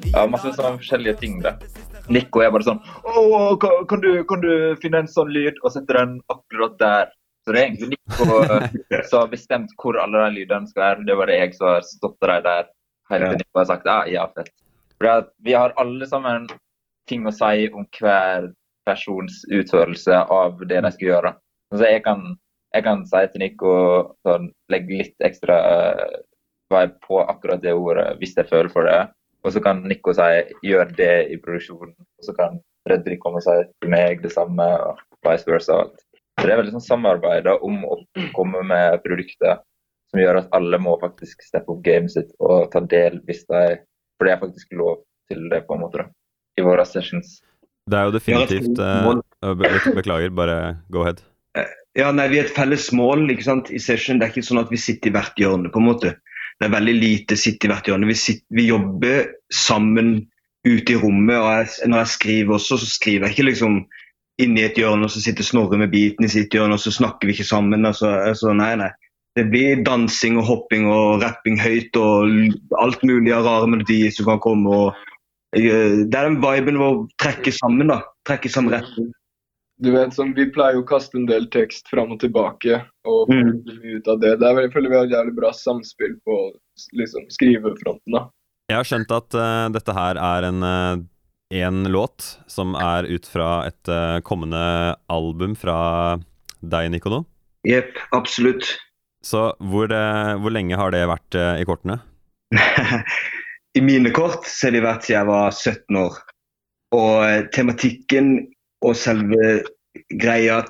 I 0.04 0.14
Ja, 0.16 0.26
masse 0.26 0.56
sånne 0.56 0.80
forskjellige 0.80 1.20
ting, 1.22 1.42
da. 1.46 1.58
Nico 2.12 2.42
er 2.44 2.52
bare 2.54 2.68
sånn 2.68 2.82
Å, 3.08 3.22
kan, 3.62 4.02
du, 4.04 4.10
kan 4.30 4.42
du 4.44 4.52
finne 4.82 5.04
en 5.04 5.12
sånn 5.12 5.32
lyd 5.34 5.58
og 5.64 5.74
sette 5.74 5.96
den 5.96 6.20
akkurat 6.34 6.76
der? 6.82 7.14
Så 7.46 7.54
det 7.54 7.62
er 7.62 7.68
egentlig 7.70 7.90
Nico 7.94 8.40
eh, 8.42 9.02
som 9.10 9.24
har 9.24 9.32
bestemt 9.34 9.74
hvor 9.82 9.98
alle 10.02 10.24
de 10.24 10.40
lydene 10.40 10.70
skal 10.70 10.84
være. 10.84 11.08
Det 11.08 11.18
var 11.20 11.30
det 11.30 11.40
jeg 11.40 11.58
som 11.58 11.68
har 11.70 11.84
stått 11.86 12.16
der 12.26 12.46
der 12.46 12.70
hele 13.12 13.34
Nico 13.36 13.60
har 13.60 13.68
sagt 13.70 13.90
ja, 13.90 14.00
ja, 14.10 14.26
fett. 14.34 14.50
For 14.98 15.28
vi 15.46 15.54
har 15.54 15.76
alle 15.82 16.08
sammen 16.10 16.48
ting 17.10 17.28
å 17.28 17.34
si 17.36 17.68
om 17.70 17.86
hver 18.00 18.50
persons 18.86 19.44
utførelse 19.54 20.24
av 20.34 20.62
det 20.70 20.82
de 20.82 20.92
skal 20.96 21.10
gjøre. 21.12 21.34
Så 21.74 21.86
jeg 21.86 22.02
kan, 22.06 22.24
jeg 22.74 22.86
kan 22.86 23.04
si 23.10 23.22
til 23.30 23.44
Nico 23.44 23.76
sånn, 24.26 24.50
legge 24.74 25.02
litt 25.04 25.28
ekstra 25.30 25.60
eh, 25.70 26.18
vibe 26.74 26.98
på 27.06 27.22
akkurat 27.26 27.62
det 27.62 27.76
ordet 27.78 28.08
hvis 28.22 28.36
jeg 28.38 28.50
føler 28.50 28.74
for 28.74 28.90
det. 28.90 29.00
Og 29.46 29.54
så 29.54 29.62
kan 29.62 29.84
Nico 29.86 30.14
si 30.18 30.32
'gjør 30.66 30.96
det 30.98 31.16
i 31.32 31.38
produksjonen', 31.38 31.94
og 31.94 32.26
så 32.28 32.34
kan 32.34 32.60
Fredrik 32.86 33.22
komme 33.22 33.42
og 33.42 33.46
si 33.46 33.56
til 33.82 33.94
meg 33.94 34.22
det 34.24 34.34
samme, 34.34 34.66
og 34.66 34.98
vice 35.26 35.50
versa. 35.50 35.74
og 35.74 35.82
alt. 35.86 36.04
Så 36.36 36.48
det 36.48 36.54
er 36.54 36.60
veldig 36.60 36.76
sånn 36.76 36.90
samarbeid 36.90 37.48
om 37.48 37.84
å 37.88 37.98
komme 38.36 38.62
med 38.68 39.00
produkter 39.06 39.62
som 40.12 40.22
gjør 40.22 40.42
at 40.42 40.52
alle 40.58 40.80
må 40.82 40.98
faktisk 41.02 41.44
steppe 41.46 41.72
opp 41.72 41.84
gamet 41.86 42.12
sitt 42.12 42.34
og 42.40 42.72
ta 42.74 42.82
del 42.82 43.22
hvis 43.28 43.46
de 43.50 43.82
For 44.16 44.28
det 44.28 44.32
er 44.32 44.40
faktisk 44.40 44.72
lov 44.72 45.02
til 45.28 45.50
det, 45.52 45.66
på 45.68 45.76
en 45.76 45.82
måte, 45.82 45.98
da, 46.00 46.06
i 46.56 46.64
våre 46.64 46.86
sessions. 46.88 47.42
Det 47.92 47.98
er 48.00 48.06
jo 48.08 48.14
definitivt 48.16 48.80
eh, 48.80 49.90
Beklager, 49.98 50.30
bare 50.32 50.78
go 50.88 51.02
ahead. 51.04 51.20
Ja, 52.00 52.14
nei, 52.16 52.30
Vi 52.32 52.40
er 52.40 52.48
et 52.48 52.56
felles 52.56 52.88
mål 52.96 53.28
ikke 53.34 53.44
sant, 53.44 53.72
i 53.76 53.80
session. 53.80 54.22
Det 54.22 54.28
er 54.28 54.32
ikke 54.32 54.48
sånn 54.48 54.62
at 54.64 54.72
vi 54.72 54.80
sitter 54.80 55.12
i 55.12 55.16
hvert 55.18 55.36
hjørne. 55.40 55.72
på 55.72 55.84
en 55.84 55.88
måte. 55.90 56.14
Det 56.60 56.68
er 56.68 56.76
veldig 56.76 56.96
lite 56.96 57.36
sitt 57.40 57.64
i 57.66 57.70
hvert 57.70 57.88
hjørne. 57.88 58.08
Vi, 58.08 58.16
sitter, 58.16 58.46
vi 58.56 58.70
jobber 58.70 59.26
sammen 59.54 60.16
ute 60.66 60.96
i 60.96 61.00
rommet. 61.00 61.38
og 61.38 61.50
jeg, 61.52 61.90
Når 61.92 62.04
jeg 62.04 62.14
skriver 62.14 62.54
også, 62.54 62.78
så 62.78 62.90
skriver 62.90 63.28
jeg 63.28 63.36
ikke 63.36 63.50
liksom 63.50 63.82
inni 64.42 64.66
et 64.66 64.78
hjørne 64.80 65.08
og 65.08 65.12
så 65.14 65.22
sitter 65.24 65.48
Snorre 65.48 65.78
med 65.80 65.94
biten 65.94 66.28
i 66.28 66.32
sitt 66.32 66.54
hjørne 66.54 66.76
og 66.76 66.82
så 66.84 66.92
snakker 66.92 67.28
vi 67.28 67.36
ikke 67.36 67.48
sammen. 67.48 67.86
Altså, 67.88 68.12
altså, 68.30 68.54
nei, 68.54 68.74
nei. 68.80 68.92
Det 69.36 69.50
blir 69.52 69.84
dansing 69.84 70.40
og 70.40 70.48
hopping 70.48 70.88
og 70.88 71.20
rapping 71.24 71.60
høyt 71.60 71.98
og 72.00 72.32
alt 72.80 73.04
mulig 73.04 73.34
av 73.36 73.44
rare 73.48 73.68
melodier 73.68 74.14
som 74.16 74.30
kan 74.30 74.40
komme. 74.44 74.72
og 74.72 75.60
eh, 75.60 76.08
Det 76.08 76.16
er 76.16 76.30
den 76.30 76.40
viben 76.44 76.80
vår 76.80 76.94
å 76.94 77.06
trekke 77.20 77.52
sammen. 77.52 77.92
da. 77.92 78.00
Trekke 78.28 78.52
sammen 78.52 78.78
retning. 78.78 79.12
Du 79.84 79.92
vet, 79.92 80.14
som 80.16 80.34
Vi 80.34 80.46
pleier 80.56 80.78
jo 80.78 80.84
å 80.86 80.88
kaste 80.88 81.18
en 81.20 81.26
del 81.28 81.50
tekst 81.52 81.90
fram 81.92 82.14
og 82.16 82.20
tilbake 82.22 82.78
og 83.06 83.30
Mm. 83.30 83.50
ut 83.68 84.08
av 84.08 84.20
det. 84.22 84.38
Det 84.40 84.48
er, 84.48 84.54
vel- 84.56 84.64
jeg 84.68 84.72
føler 84.74 84.90
vi 84.90 84.96
har 84.96 85.06
et 85.06 85.12
jævlig 85.12 85.36
bra 85.36 85.52
samspill 85.52 86.16
på 86.26 86.38
liksom, 86.96 87.26
skrivefronten. 87.30 88.12
da. 88.14 88.30
Jeg 88.70 88.78
har 88.78 88.84
skjønt 88.88 89.12
at 89.12 89.36
uh, 89.36 89.70
dette 89.70 89.94
her 89.94 90.16
er 90.18 90.44
en, 90.48 90.64
uh, 90.64 90.98
en 91.52 91.84
låt 91.92 92.40
som 92.48 92.74
er 92.76 93.04
ut 93.04 93.26
fra 93.28 93.68
et 93.68 93.90
uh, 93.92 94.20
kommende 94.22 94.96
album 95.10 95.56
fra 95.56 96.18
deg, 96.64 96.90
Nikono. 96.92 97.26
Jepp, 97.68 97.98
absolutt. 98.14 98.78
Så 99.24 99.54
hvor, 99.60 99.88
hvor 99.90 100.52
lenge 100.54 100.78
har 100.78 100.92
det 100.92 101.04
vært 101.10 101.34
i 101.60 101.66
kortene? 101.66 102.00
I 103.78 103.82
mine 103.82 104.12
kort 104.14 104.46
så 104.46 104.68
har 104.68 104.72
de 104.76 104.82
vært 104.86 105.04
siden 105.04 105.18
jeg 105.20 105.28
var 105.28 105.52
17 105.52 105.98
år. 105.98 106.20
Og 106.96 107.50
tematikken 107.52 108.48
og 108.86 108.98
selve 109.00 109.52
greia 110.22 110.64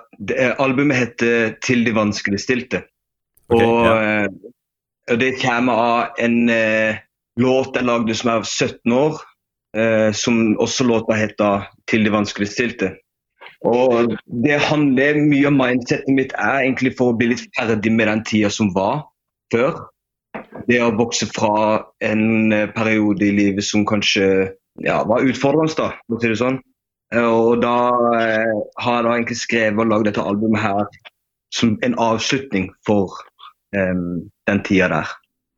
Albumet 0.61 0.97
heter 0.97 1.55
'Til 1.61 1.85
de 1.85 1.93
vanskeligstilte'. 1.95 2.83
Okay, 3.49 3.65
og, 3.65 3.85
ja. 3.85 4.23
eh, 4.25 4.27
og 5.11 5.19
det 5.21 5.37
kommer 5.41 5.73
av 5.73 6.19
en 6.19 6.49
eh, 6.49 6.97
låt 7.37 7.75
jeg 7.75 7.85
lagde 7.85 8.15
som 8.15 8.29
jeg 8.31 8.43
var 8.43 8.49
17 8.49 8.93
år, 8.93 9.17
eh, 9.77 10.11
som 10.11 10.57
også 10.57 10.87
låta 10.87 11.17
heter 11.17 11.67
'Til 11.87 12.05
de 12.05 12.11
vanskeligstilte'. 12.11 12.95
Og 13.65 14.13
det 14.43 14.59
handler 14.61 15.21
Mye 15.25 15.47
om 15.47 15.57
mindsetet 15.57 16.11
mitt 16.13 16.33
er 16.37 16.61
egentlig 16.65 16.95
for 16.97 17.11
å 17.11 17.17
bli 17.17 17.31
litt 17.33 17.45
ferdig 17.57 17.91
med 17.91 18.07
den 18.07 18.23
tida 18.27 18.49
som 18.49 18.73
var 18.75 19.05
før. 19.53 19.87
Det 20.69 20.81
å 20.81 20.93
vokse 20.97 21.27
fra 21.31 21.85
en 22.03 22.53
eh, 22.53 22.69
periode 22.75 23.25
i 23.25 23.31
livet 23.31 23.65
som 23.65 23.85
kanskje 23.85 24.51
ja, 24.83 25.03
var 25.07 25.23
utfordrende, 25.23 25.75
da, 25.77 25.91
for 26.07 26.17
å 26.17 26.21
si 26.21 26.31
det 26.31 26.39
sånn. 26.41 26.59
Eh, 27.15 27.25
Og 27.25 27.61
da 27.63 27.75
eh, 28.19 28.55
har 28.83 28.97
jeg 28.99 29.05
da 29.07 29.13
egentlig 29.15 29.39
skrevet 29.39 29.83
og 29.83 29.91
lagd 29.91 30.09
dette 30.09 30.23
albumet 30.23 30.63
her 30.63 30.87
som 31.55 31.77
en 31.85 31.95
avslutning 32.01 32.71
for 32.87 33.15
eh, 33.75 33.93
den 34.49 34.65
tida 34.67 34.91
der. 34.91 35.13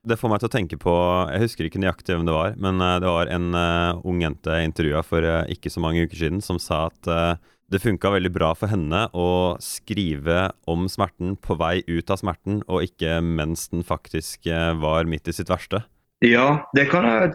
Det 0.07 0.15
får 0.19 0.31
meg 0.31 0.39
til 0.39 0.47
å 0.47 0.53
tenke 0.53 0.77
på 0.79 0.93
Jeg 1.33 1.41
husker 1.41 1.67
ikke 1.67 1.81
nøyaktig 1.83 2.13
hvem 2.15 2.27
det 2.27 2.35
var, 2.35 2.55
men 2.61 2.79
eh, 2.83 2.97
det 3.03 3.11
var 3.11 3.31
en 3.33 3.49
uh, 3.57 3.99
ung 4.07 4.21
jente 4.23 4.53
jeg 4.53 4.69
intervjua 4.69 5.03
for 5.03 5.25
uh, 5.25 5.43
ikke 5.51 5.71
så 5.73 5.83
mange 5.83 6.05
uker 6.05 6.21
siden, 6.21 6.43
som 6.43 6.61
sa 6.63 6.85
at 6.87 7.09
uh, 7.11 7.33
det 7.67 7.81
funka 7.83 8.13
veldig 8.13 8.31
bra 8.31 8.53
for 8.55 8.71
henne 8.71 9.01
å 9.11 9.57
skrive 9.59 10.45
om 10.71 10.85
smerten 10.87 11.35
på 11.43 11.57
vei 11.59 11.81
ut 11.89 12.13
av 12.13 12.21
smerten, 12.21 12.61
og 12.71 12.85
ikke 12.85 13.17
mens 13.19 13.65
den 13.73 13.83
faktisk 13.83 14.47
var 14.79 15.09
midt 15.11 15.27
i 15.27 15.35
sitt 15.35 15.51
verste. 15.51 15.81
Ja, 16.23 16.61
det 16.77 16.85
kan 16.93 17.03
jeg 17.03 17.33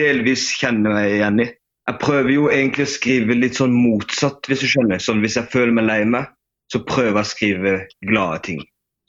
delvis 0.00 0.46
kjenne 0.56 0.94
meg 0.96 1.12
igjen 1.18 1.44
i. 1.44 1.48
Jeg 1.90 1.98
prøver 1.98 2.30
jo 2.30 2.50
egentlig 2.54 2.84
å 2.86 2.90
skrive 2.92 3.34
litt 3.34 3.56
sånn 3.58 3.72
motsatt, 3.74 4.46
hvis 4.46 4.60
du 4.62 4.68
skjønner. 4.70 5.00
Sånn, 5.02 5.22
hvis 5.24 5.34
jeg 5.40 5.50
føler 5.50 5.74
meg 5.74 5.88
lei 5.88 6.02
meg, 6.06 6.28
så 6.70 6.78
prøver 6.86 7.18
jeg 7.18 7.26
å 7.26 7.30
skrive 7.30 7.72
glade 8.06 8.42
ting. 8.46 8.60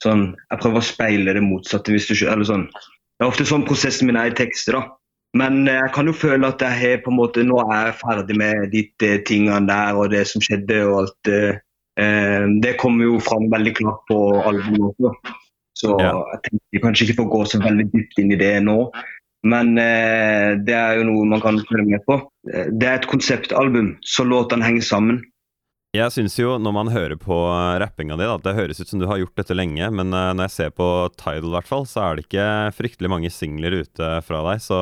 Sånn, 0.02 0.32
jeg 0.50 0.62
prøver 0.64 0.82
å 0.82 0.88
speile 0.88 1.36
det 1.36 1.44
motsatte, 1.46 1.94
hvis 1.94 2.08
du 2.10 2.16
skjønner. 2.16 2.40
Eller 2.40 2.48
sånn. 2.48 2.64
Det 2.74 3.22
er 3.22 3.30
ofte 3.30 3.46
sånn 3.46 3.66
prosessen 3.68 4.10
min 4.10 4.18
er 4.18 4.32
i 4.32 4.34
tekster, 4.34 4.80
da. 4.80 4.96
Men 5.38 5.62
eh, 5.68 5.78
jeg 5.78 5.92
kan 5.94 6.10
jo 6.10 6.16
føle 6.16 6.50
at 6.50 6.64
jeg 6.64 6.80
har 6.80 7.04
på 7.04 7.12
en 7.12 7.20
måte, 7.20 7.44
nå 7.46 7.60
er 7.68 7.92
jeg 7.92 8.00
ferdig 8.02 8.38
med 8.40 8.66
de 8.74 8.82
eh, 9.06 9.20
tingene 9.28 9.62
der 9.70 10.00
og 10.00 10.10
det 10.12 10.26
som 10.28 10.42
skjedde 10.44 10.82
og 10.88 10.96
alt 11.04 11.14
det. 11.28 11.44
Eh, 12.02 12.48
det 12.64 12.74
kommer 12.82 13.06
jo 13.06 13.22
fram 13.22 13.46
veldig 13.52 13.76
klart 13.78 14.02
på 14.10 14.18
albumet 14.42 14.90
også. 14.90 15.38
Så 15.78 15.94
jeg 15.98 16.40
tenker 16.44 16.82
kanskje 16.82 17.06
ikke 17.06 17.20
får 17.22 17.30
gå 17.32 17.44
så 17.48 17.58
veldig 17.62 17.86
dypt 17.94 18.18
inn 18.20 18.34
i 18.34 18.38
det 18.42 18.52
nå. 18.66 18.76
Men 19.42 19.74
eh, 19.80 20.54
det 20.62 20.74
er 20.76 21.00
jo 21.00 21.06
noe 21.08 21.26
man 21.26 21.42
kan 21.42 21.58
følge 21.66 21.88
med 21.96 22.04
på. 22.06 22.20
Eh, 22.52 22.68
Det 22.70 22.88
er 22.88 23.00
et 23.00 23.08
konseptalbum, 23.10 23.96
så 24.06 24.26
låtene 24.26 24.66
henger 24.66 24.86
sammen. 24.86 25.22
Jeg 25.92 26.08
syns 26.14 26.38
jo, 26.38 26.54
når 26.62 26.72
man 26.72 26.88
hører 26.94 27.18
på 27.20 27.36
eh, 27.50 27.78
rappinga 27.82 28.16
di, 28.16 28.24
at 28.24 28.44
det 28.46 28.54
høres 28.56 28.80
ut 28.80 28.88
som 28.88 29.02
du 29.02 29.08
har 29.10 29.18
gjort 29.20 29.34
dette 29.42 29.56
lenge, 29.58 29.90
men 29.92 30.14
eh, 30.14 30.30
når 30.32 30.46
jeg 30.46 30.54
ser 30.56 30.70
på 30.78 30.86
Tidal, 31.18 31.50
i 31.50 31.56
hvert 31.58 31.68
fall, 31.68 31.88
så 31.90 32.04
er 32.06 32.16
det 32.20 32.26
ikke 32.28 32.46
fryktelig 32.78 33.10
mange 33.12 33.32
singler 33.34 33.82
ute 33.82 34.12
fra 34.24 34.44
deg. 34.46 34.62
Så 34.62 34.78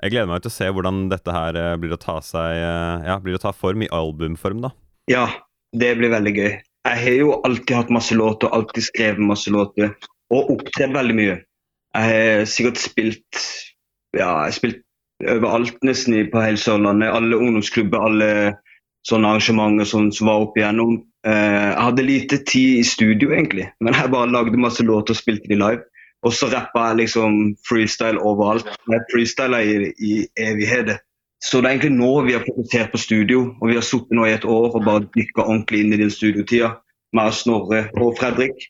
jeg 0.00 0.14
gleder 0.14 0.32
meg 0.32 0.42
til 0.42 0.50
å 0.50 0.56
se 0.56 0.70
hvordan 0.72 1.04
dette 1.12 1.36
her 1.36 1.60
blir 1.76 1.92
å 1.92 2.00
ta 2.00 2.16
seg 2.24 2.56
Ja, 2.56 3.18
blir 3.20 3.36
å 3.36 3.42
ta 3.42 3.52
form 3.52 3.84
i 3.84 3.90
albumform, 3.92 4.64
da. 4.64 4.72
Ja, 5.12 5.26
det 5.76 5.92
blir 6.00 6.08
veldig 6.16 6.32
gøy. 6.38 6.52
Jeg 6.88 7.00
har 7.04 7.16
jo 7.18 7.34
alltid 7.44 7.76
hatt 7.76 7.92
masse 7.92 8.16
låter, 8.16 8.48
alltid 8.56 8.86
skrevet 8.88 9.20
masse 9.20 9.52
låter. 9.52 9.92
Og 10.32 10.54
opptredd 10.56 10.94
veldig 10.96 11.16
mye. 11.18 11.34
Jeg 11.92 12.14
har 12.14 12.46
sikkert 12.48 12.80
spilt 12.80 13.42
ja, 14.16 14.30
jeg 14.46 14.56
spilte 14.58 15.30
overalt 15.30 15.78
nesten 15.86 16.16
på 16.32 16.42
hele 16.42 16.60
Sørlandet. 16.60 17.12
Alle 17.12 17.38
ungdomsklubber, 17.38 18.06
alle 18.08 18.30
sånne 19.08 19.34
arrangementer 19.34 19.88
som, 19.88 20.10
som 20.12 20.30
var 20.30 20.46
opp 20.46 20.58
igjennom. 20.58 20.98
Eh, 21.26 21.68
jeg 21.68 21.84
hadde 21.84 22.06
lite 22.08 22.40
tid 22.48 22.80
i 22.80 22.86
studio, 22.86 23.30
egentlig, 23.36 23.68
men 23.80 23.96
jeg 23.96 24.12
bare 24.12 24.32
lagde 24.32 24.60
masse 24.60 24.84
låter 24.84 25.16
og 25.16 25.20
spilte 25.20 25.50
de 25.50 25.58
live. 25.60 25.84
Og 26.26 26.34
så 26.36 26.50
rappa 26.52 26.90
jeg 26.90 27.04
liksom 27.04 27.36
freestyle 27.64 28.20
overalt. 28.20 28.68
Jeg 28.92 29.06
freestyla 29.12 29.62
i, 29.64 29.92
i 30.04 30.12
evigheter. 30.36 31.00
Så 31.40 31.60
det 31.60 31.70
er 31.70 31.76
egentlig 31.78 31.96
nå 31.96 32.10
vi 32.26 32.34
har 32.36 32.44
fokusert 32.44 32.90
på 32.92 33.00
studio, 33.00 33.46
og 33.60 33.70
vi 33.70 33.78
har 33.78 33.84
sittet 33.86 34.12
nå 34.12 34.26
i 34.28 34.34
et 34.34 34.44
år 34.44 34.74
og 34.76 34.84
bare 34.84 35.06
dykka 35.14 35.46
ordentlig 35.46 35.80
inn 35.80 35.94
i 35.96 36.00
den 36.02 36.12
studiotida. 36.12 36.74
Meg 37.16 37.32
og 37.32 37.38
Snorre 37.38 37.80
og 37.96 38.12
Fredrik, 38.20 38.68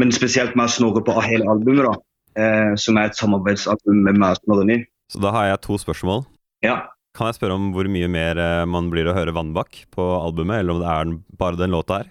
men 0.00 0.14
spesielt 0.14 0.56
meg 0.56 0.70
og 0.70 0.74
Snorre 0.78 1.04
på 1.04 1.20
hele 1.20 1.44
albumet, 1.52 1.84
da. 1.84 1.92
Eh, 2.36 2.74
som 2.76 2.98
er 3.00 3.08
et 3.08 3.16
samarbeidsalbum 3.16 4.02
med 4.04 4.18
meg 4.20 4.34
og 4.34 4.42
Snorre 4.42 4.76
Så 5.12 5.22
da 5.24 5.32
har 5.32 5.48
jeg 5.48 5.62
to 5.64 5.78
spørsmål. 5.80 6.26
Ja. 6.64 6.82
Kan 7.16 7.30
jeg 7.30 7.38
spørre 7.38 7.56
om 7.56 7.70
hvor 7.72 7.88
mye 7.88 8.10
mer 8.12 8.36
eh, 8.36 8.64
man 8.68 8.90
blir 8.92 9.08
å 9.08 9.14
høre 9.16 9.32
Vannbakk 9.32 9.86
på 9.94 10.04
albumet, 10.18 10.60
eller 10.60 10.76
om 10.76 10.82
det 10.82 10.90
er 10.92 11.14
bare 11.40 11.60
den 11.60 11.72
låta 11.72 12.02
her? 12.02 12.10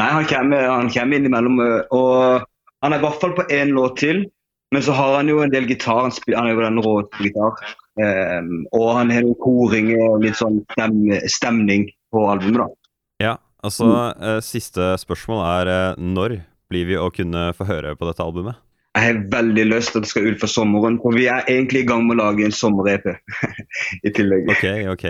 Nei, 0.00 0.08
han 0.10 0.26
kommer, 0.30 0.66
han 0.70 0.90
kommer 0.90 1.18
innimellom, 1.18 1.62
og 1.94 2.46
han 2.82 2.94
er 2.94 2.98
i 3.00 3.04
hvert 3.04 3.22
fall 3.22 3.34
på 3.38 3.46
én 3.50 3.72
låt 3.74 3.98
til. 4.02 4.24
Men 4.70 4.84
så 4.86 4.94
har 4.94 5.16
han 5.16 5.30
jo 5.30 5.40
en 5.42 5.50
del 5.50 5.66
gitar. 5.66 6.04
Han, 6.04 6.14
spiller, 6.14 6.38
han 6.38 6.50
er 6.50 6.54
jo 6.54 6.62
den 6.62 6.82
rå 6.82 6.92
på 7.10 7.24
gitar. 7.26 7.72
Um, 7.98 8.52
og 8.70 8.84
han 8.94 9.10
har 9.10 9.26
jo 9.26 9.34
koring 9.42 9.90
og 9.96 10.22
litt 10.22 10.38
sånn 10.38 10.60
stem, 10.70 11.00
stemning 11.26 11.88
på 12.14 12.22
albumet, 12.30 12.62
da. 12.62 12.92
Ja, 13.20 13.32
altså 13.66 13.88
mm. 13.90 14.38
Siste 14.46 14.92
spørsmål 15.02 15.42
er 15.48 15.72
eh, 15.74 15.98
når 15.98 16.38
blir 16.70 16.86
vi 16.86 17.00
å 17.02 17.10
kunne 17.10 17.50
få 17.58 17.66
høre 17.66 17.96
på 17.98 18.06
dette 18.06 18.22
albumet? 18.22 18.62
Jeg 18.90 19.06
har 19.06 19.18
veldig 19.30 19.64
lyst 19.70 19.92
til 19.92 20.00
at 20.00 20.06
det 20.06 20.10
skal 20.10 20.24
ut 20.26 20.40
for 20.40 20.50
sommeren, 20.50 20.96
for 20.98 21.14
vi 21.14 21.28
er 21.30 21.44
egentlig 21.46 21.84
i 21.84 21.86
gang 21.86 22.08
med 22.08 22.18
å 22.18 22.24
lage 22.24 22.42
en 22.42 22.54
sommer-EP 22.54 23.04
i 24.08 24.10
tillegg. 24.16 24.50
Ok, 24.50 24.64
ok. 24.90 25.04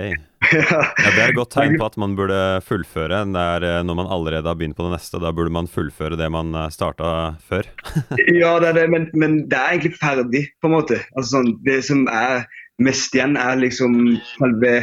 Ja, 0.51 0.81
Det 0.99 1.23
er 1.23 1.31
et 1.31 1.37
godt 1.39 1.55
tegn 1.55 1.79
på 1.81 1.87
at 1.89 1.97
man 2.01 2.17
burde 2.19 2.37
fullføre. 2.65 3.23
Det 3.33 3.45
er 3.55 3.67
eh, 3.69 3.81
Når 3.87 3.99
man 4.03 4.11
allerede 4.13 4.49
har 4.49 4.59
begynt 4.61 4.77
på 4.77 4.85
det 4.85 4.95
neste, 4.99 5.21
da 5.23 5.33
burde 5.37 5.53
man 5.57 5.69
fullføre 5.71 6.19
det 6.21 6.29
man 6.33 6.53
eh, 6.53 6.69
starta 6.73 7.11
før. 7.41 7.69
Ja, 8.41 8.59
det 8.61 8.71
er 8.71 8.79
det, 8.83 8.87
men, 8.93 9.09
men 9.17 9.43
det 9.49 9.57
er 9.57 9.75
egentlig 9.75 9.97
ferdig, 10.01 10.47
på 10.61 10.69
en 10.69 10.77
måte. 10.77 11.01
Altså, 11.17 11.39
sånn, 11.39 11.53
det 11.65 11.81
som 11.89 12.05
er 12.13 12.45
mest 12.85 13.17
igjen, 13.17 13.37
er 13.41 13.61
liksom 13.65 13.97
selve 14.35 14.75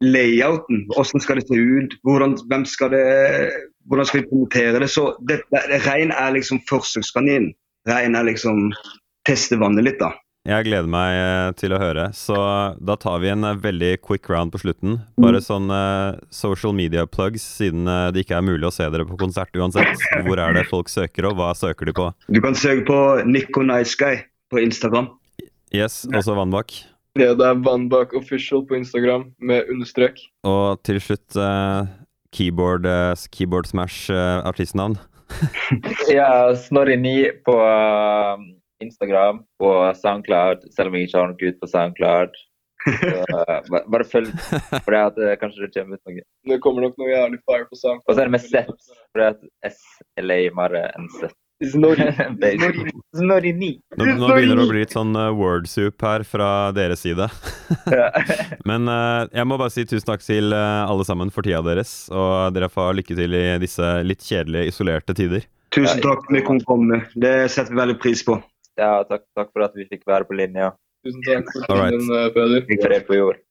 layouten. 0.00 0.86
Hvordan 0.94 1.24
skal 1.24 1.40
det 1.40 1.48
se 1.48 1.60
ut? 1.60 1.96
Hvordan, 2.08 2.36
hvem 2.48 2.64
skal 2.68 2.92
det, 2.96 3.06
hvordan 3.84 4.08
skal 4.08 4.22
vi 4.22 4.28
promotere 4.32 4.80
det? 4.80 4.88
Så 4.92 5.10
det, 5.28 5.42
det, 5.52 5.82
Rein 5.84 6.12
er 6.16 6.32
liksom 6.36 6.64
forsøkskaninen. 6.68 7.52
Er 7.88 8.24
liksom 8.26 8.72
teste 9.26 9.56
vannet 9.60 9.86
litt, 9.86 10.00
da. 10.00 10.12
Jeg 10.48 10.64
gleder 10.70 10.88
meg 10.88 11.14
eh, 11.18 11.50
til 11.60 11.74
å 11.76 11.78
høre. 11.80 12.06
Så 12.16 12.36
da 12.80 12.96
tar 13.00 13.18
vi 13.20 13.28
en 13.28 13.44
eh, 13.44 13.58
veldig 13.60 13.90
quick 14.00 14.28
round 14.32 14.54
på 14.54 14.62
slutten. 14.62 14.96
Bare 15.20 15.42
sånn 15.44 15.68
eh, 15.74 16.16
social 16.32 16.72
media 16.76 17.04
plugs, 17.04 17.44
siden 17.58 17.84
det 18.14 18.24
ikke 18.24 18.38
er 18.38 18.46
mulig 18.46 18.64
å 18.68 18.72
se 18.72 18.88
dere 18.88 19.04
på 19.08 19.18
konsert 19.20 19.52
uansett. 19.56 20.00
Hvor 20.24 20.40
er 20.40 20.56
det 20.56 20.64
folk 20.70 20.88
søker, 20.92 21.28
og 21.28 21.36
hva 21.40 21.52
søker 21.56 21.90
de 21.90 21.96
på? 21.96 22.08
Du 22.32 22.40
kan 22.44 22.56
søke 22.56 22.86
på 22.88 23.00
Nico 23.28 23.64
Nice 23.66 23.98
Guy 24.00 24.22
på 24.50 24.64
Instagram. 24.64 25.12
Yes, 25.76 26.02
også 26.08 26.34
Vannbakk. 26.38 26.80
Ja, 27.18 27.34
det 27.36 27.44
er 27.44 27.60
Vannbak 27.60 28.14
Official 28.16 28.64
på 28.66 28.78
Instagram 28.80 29.28
med 29.44 29.68
understrek. 29.70 30.24
Og 30.48 30.80
til 30.86 31.02
slutt 31.04 31.36
keyboard, 32.32 32.86
keyboard 33.34 33.68
Smash 33.68 34.10
eh, 34.10 34.40
artistnavn. 34.46 34.96
Ja, 36.18 36.52
Snorri9 36.56 37.42
på 37.46 37.56
um, 37.56 38.46
Instagram 38.84 39.42
og 39.62 39.82
Soundcloud, 39.98 40.64
selv 40.74 40.90
om 40.90 40.96
jeg 40.96 41.08
ikke 41.08 41.20
har 41.20 41.32
noe 41.32 41.50
ut 41.50 41.60
på 41.60 41.70
Soundcloud. 41.70 42.38
Så, 42.80 43.10
uh, 43.36 43.80
bare 43.92 44.06
følg, 44.08 44.30
for 44.86 44.94
det 44.94 45.02
at 45.10 45.20
uh, 45.20 45.34
kanskje 45.40 45.66
det 45.66 45.72
kommer 45.76 46.00
ut 46.00 46.08
noe. 46.08 46.24
Det 46.52 46.60
kommer 46.64 46.86
nok 46.86 46.96
noe 47.00 47.12
jævlig 47.12 47.42
fire 47.44 47.68
på 47.68 47.80
SoundCloud. 47.82 48.08
Og 48.08 48.16
så 48.16 48.22
er 48.22 48.30
det 48.30 48.36
med 48.36 48.46
Z, 48.46 48.92
for 49.12 49.22
det 49.22 49.30
at 49.34 49.74
S 49.74 49.84
er 50.16 50.28
lamere 50.28 50.86
enn 50.96 51.10
Z. 51.18 51.34
Basically. 52.40 52.92
Snorri9. 53.16 53.80
Nå, 53.98 54.04
nå 54.16 54.28
begynner 54.32 54.56
det 54.56 54.64
å 54.64 54.70
bli 54.70 54.80
litt 54.80 54.94
sånn 54.96 55.12
uh, 55.16 55.28
word 55.36 55.68
soup 55.68 56.00
her 56.06 56.24
fra 56.24 56.70
deres 56.76 57.04
side. 57.04 57.26
Men 58.68 58.88
eh, 58.88 59.28
jeg 59.36 59.48
må 59.48 59.58
bare 59.60 59.72
si 59.74 59.84
tusen 59.84 60.08
takk 60.08 60.24
til 60.24 60.54
eh, 60.56 60.82
alle 60.88 61.04
sammen 61.06 61.32
for 61.34 61.44
tida 61.46 61.60
deres. 61.66 61.92
Og 62.14 62.56
dere 62.56 62.70
får 62.72 62.96
lykke 63.00 63.18
til 63.18 63.36
i 63.36 63.44
disse 63.60 63.90
litt 64.06 64.24
kjedelige, 64.24 64.72
isolerte 64.72 65.16
tider. 65.16 65.44
Tusen 65.74 66.00
takk 66.00 66.24
for 66.24 66.30
at 66.30 66.38
vi 66.38 66.44
kunne 66.46 66.66
komme. 66.66 67.02
Det 67.14 67.34
setter 67.52 67.74
vi 67.74 67.82
veldig 67.82 67.98
pris 68.02 68.24
på. 68.26 68.40
ja, 68.80 69.02
takk, 69.04 69.26
takk 69.36 69.52
for 69.52 69.68
at 69.68 69.76
vi 69.76 69.86
fikk 69.90 70.08
være 70.08 70.26
på 70.30 70.38
linja. 70.40 70.72
Tusen 71.04 71.22
takk 71.28 71.52
for 71.52 71.68
tiden, 71.68 72.08
eh, 72.16 72.32
Peder. 72.34 72.66
Fred 72.86 73.06
på 73.08 73.20
jord. 73.20 73.44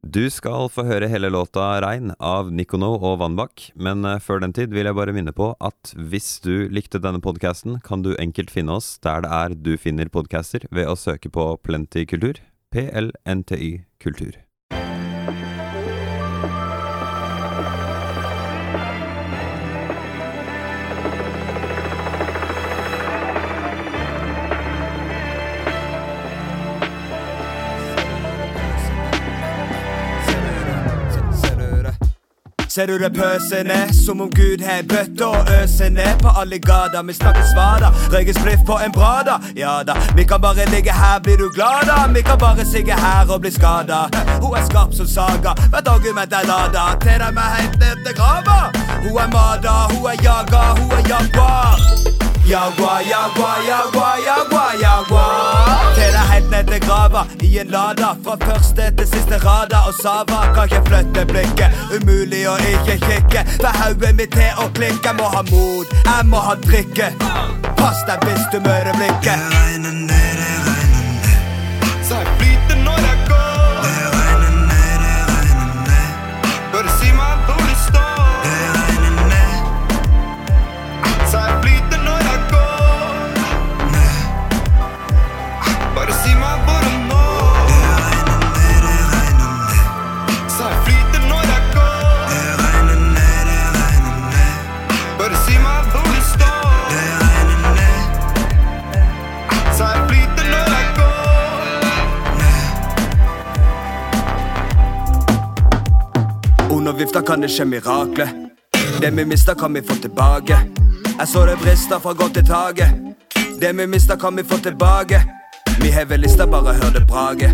Du 0.00 0.30
skal 0.32 0.70
få 0.72 0.86
høre 0.88 1.10
hele 1.12 1.28
låta 1.28 1.76
'Regn' 1.76 2.14
av 2.24 2.48
Nikono 2.50 2.94
og 2.96 3.18
Vannbakk, 3.20 3.66
men 3.76 4.04
eh, 4.08 4.16
før 4.18 4.40
den 4.40 4.54
tid 4.56 4.72
vil 4.72 4.88
jeg 4.88 4.96
bare 4.96 5.12
minne 5.12 5.34
på 5.36 5.52
at 5.60 5.92
hvis 5.92 6.40
du 6.40 6.72
likte 6.72 6.98
denne 6.98 7.20
podkasten, 7.20 7.82
kan 7.84 8.00
du 8.00 8.16
enkelt 8.16 8.50
finne 8.50 8.80
oss 8.80 8.96
der 9.04 9.20
det 9.20 9.30
er 9.30 9.54
du 9.54 9.76
finner 9.76 10.08
podcaster, 10.08 10.64
ved 10.72 10.88
å 10.88 10.96
søke 10.96 11.28
på 11.28 11.52
Plenty 11.60 12.06
Kultur. 12.08 12.40
PLNTY 12.72 13.84
Kultur. 14.00 14.40
Ser 32.80 32.86
du 32.86 32.98
det 32.98 33.10
pøser 33.12 33.68
som 33.92 34.20
om 34.24 34.30
Gud 34.32 34.62
har 34.64 34.86
bøtte 34.88 35.26
og 35.26 35.48
øsene 35.62 36.06
på 36.22 36.30
alle 36.40 36.58
gater? 36.58 37.02
Vi 37.02 37.12
snakker 37.12 37.42
svada, 37.52 37.90
røyker 38.12 38.32
spliff 38.38 38.62
på 38.66 38.78
en 38.84 38.92
brada. 38.92 39.34
Ja 39.56 39.82
da, 39.84 39.98
vi 40.16 40.24
kan 40.24 40.40
bare 40.40 40.64
ligge 40.72 40.92
her, 40.92 41.20
blir 41.20 41.36
du 41.36 41.50
glad 41.52 41.84
da? 41.90 41.98
Vi 42.14 42.22
kan 42.22 42.38
bare 42.38 42.64
sigge 42.64 42.96
her 42.96 43.28
og 43.28 43.40
bli 43.40 43.52
skada. 43.52 44.00
Hun 44.40 44.56
er 44.56 44.64
skarp 44.70 44.96
som 44.96 45.06
saga, 45.06 45.52
hvert 45.68 45.92
argument 45.92 46.32
er 46.32 46.48
lada. 46.48 46.86
Til 47.04 47.20
dem 47.20 47.36
er 47.44 47.52
helt 47.58 47.78
ned 47.84 48.00
til 48.06 48.16
grava. 48.16 48.58
Hun 49.04 49.12
er 49.24 49.28
mada, 49.36 49.76
hun 49.92 50.10
er 50.12 50.16
jaga, 50.24 50.64
hun 50.80 50.90
er 50.96 51.04
jaguar. 51.12 52.29
Jaguar, 52.50 53.00
jaguar, 53.02 53.58
jaguar, 53.64 54.18
jaguar, 54.26 54.72
jaguar. 54.80 55.94
Til 55.94 56.08
deg 56.10 56.30
helt 56.32 56.48
ned 56.50 56.64
til 56.72 56.80
grava 56.82 57.22
i 57.46 57.50
en 57.62 57.70
lada. 57.70 58.08
Fra 58.24 58.34
første 58.42 58.88
til 58.98 59.06
siste 59.06 59.38
rada. 59.44 59.84
Og 59.86 59.94
Sava 60.02 60.40
kan 60.54 60.66
ikke 60.66 60.82
flytte 60.88 61.24
blikket. 61.30 61.78
Umulig 61.94 62.42
å 62.50 62.56
ikke 62.72 62.98
kikke. 63.06 63.46
Får 63.62 63.78
hodet 63.84 64.12
mitt 64.18 64.34
til 64.34 64.58
å 64.58 64.66
klikke. 64.74 65.14
Må 65.20 65.30
ha 65.30 65.44
mod, 65.52 65.94
jeg 66.02 66.26
må 66.32 66.42
ha 66.48 66.58
drikke. 66.66 67.12
Pass 67.78 68.02
deg 68.10 68.26
hvis 68.26 68.50
du 68.50 68.58
møter 68.66 68.98
blikket. 68.98 69.89
Under 106.90 107.04
vifta 107.04 107.22
kan 107.22 107.40
det 107.40 107.48
skje 107.48 107.64
mirakler. 107.64 108.28
Det 109.00 109.10
vi 109.10 109.24
mister, 109.24 109.54
kan 109.54 109.74
vi 109.74 109.82
få 109.82 109.94
tilbake. 109.94 110.56
Jeg 111.18 111.28
så 111.28 111.44
det 111.46 111.58
brister 111.62 111.98
fra 111.98 112.12
godt 112.12 112.34
til 112.34 112.46
taket. 112.46 112.88
Det 113.60 113.76
vi 113.78 113.86
mister, 113.86 114.16
kan 114.16 114.36
vi 114.36 114.42
få 114.42 114.56
tilbake. 114.58 115.22
Vi 115.80 115.90
hever 115.90 116.16
lista, 116.16 116.46
bare 116.46 116.74
hør 116.74 116.90
det 116.90 117.06
brage. 117.06 117.48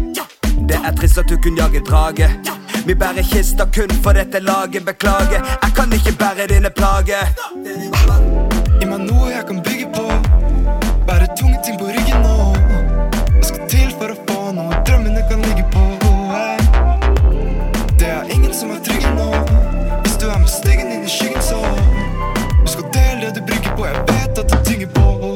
Det 0.69 0.79
er 0.85 0.97
trist 0.97 1.19
at 1.19 1.29
du 1.29 1.37
kun 1.37 1.57
jager 1.57 1.85
drage. 1.85 2.31
Vi 2.87 2.95
bærer 2.95 3.23
kista 3.33 3.65
kun 3.77 3.91
for 4.03 4.13
dette 4.13 4.41
laget. 4.41 4.85
Beklager, 4.87 5.41
jeg 5.63 5.73
kan 5.77 5.93
ikke 5.93 6.13
bære 6.19 6.47
dine 6.55 6.71
plager. 6.71 7.29
Gi 8.81 8.87
meg 8.87 9.01
noe 9.05 9.29
jeg 9.37 9.45
kan 9.49 9.61
bygge 9.69 9.87
på. 9.97 10.07
Bære 11.07 11.29
tunge 11.39 11.59
ting 11.65 11.76
vet 24.79 24.99
at 24.99 25.36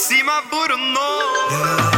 cima, 0.00 0.42
Bruno. 0.48 1.00
Yeah. 1.50 1.89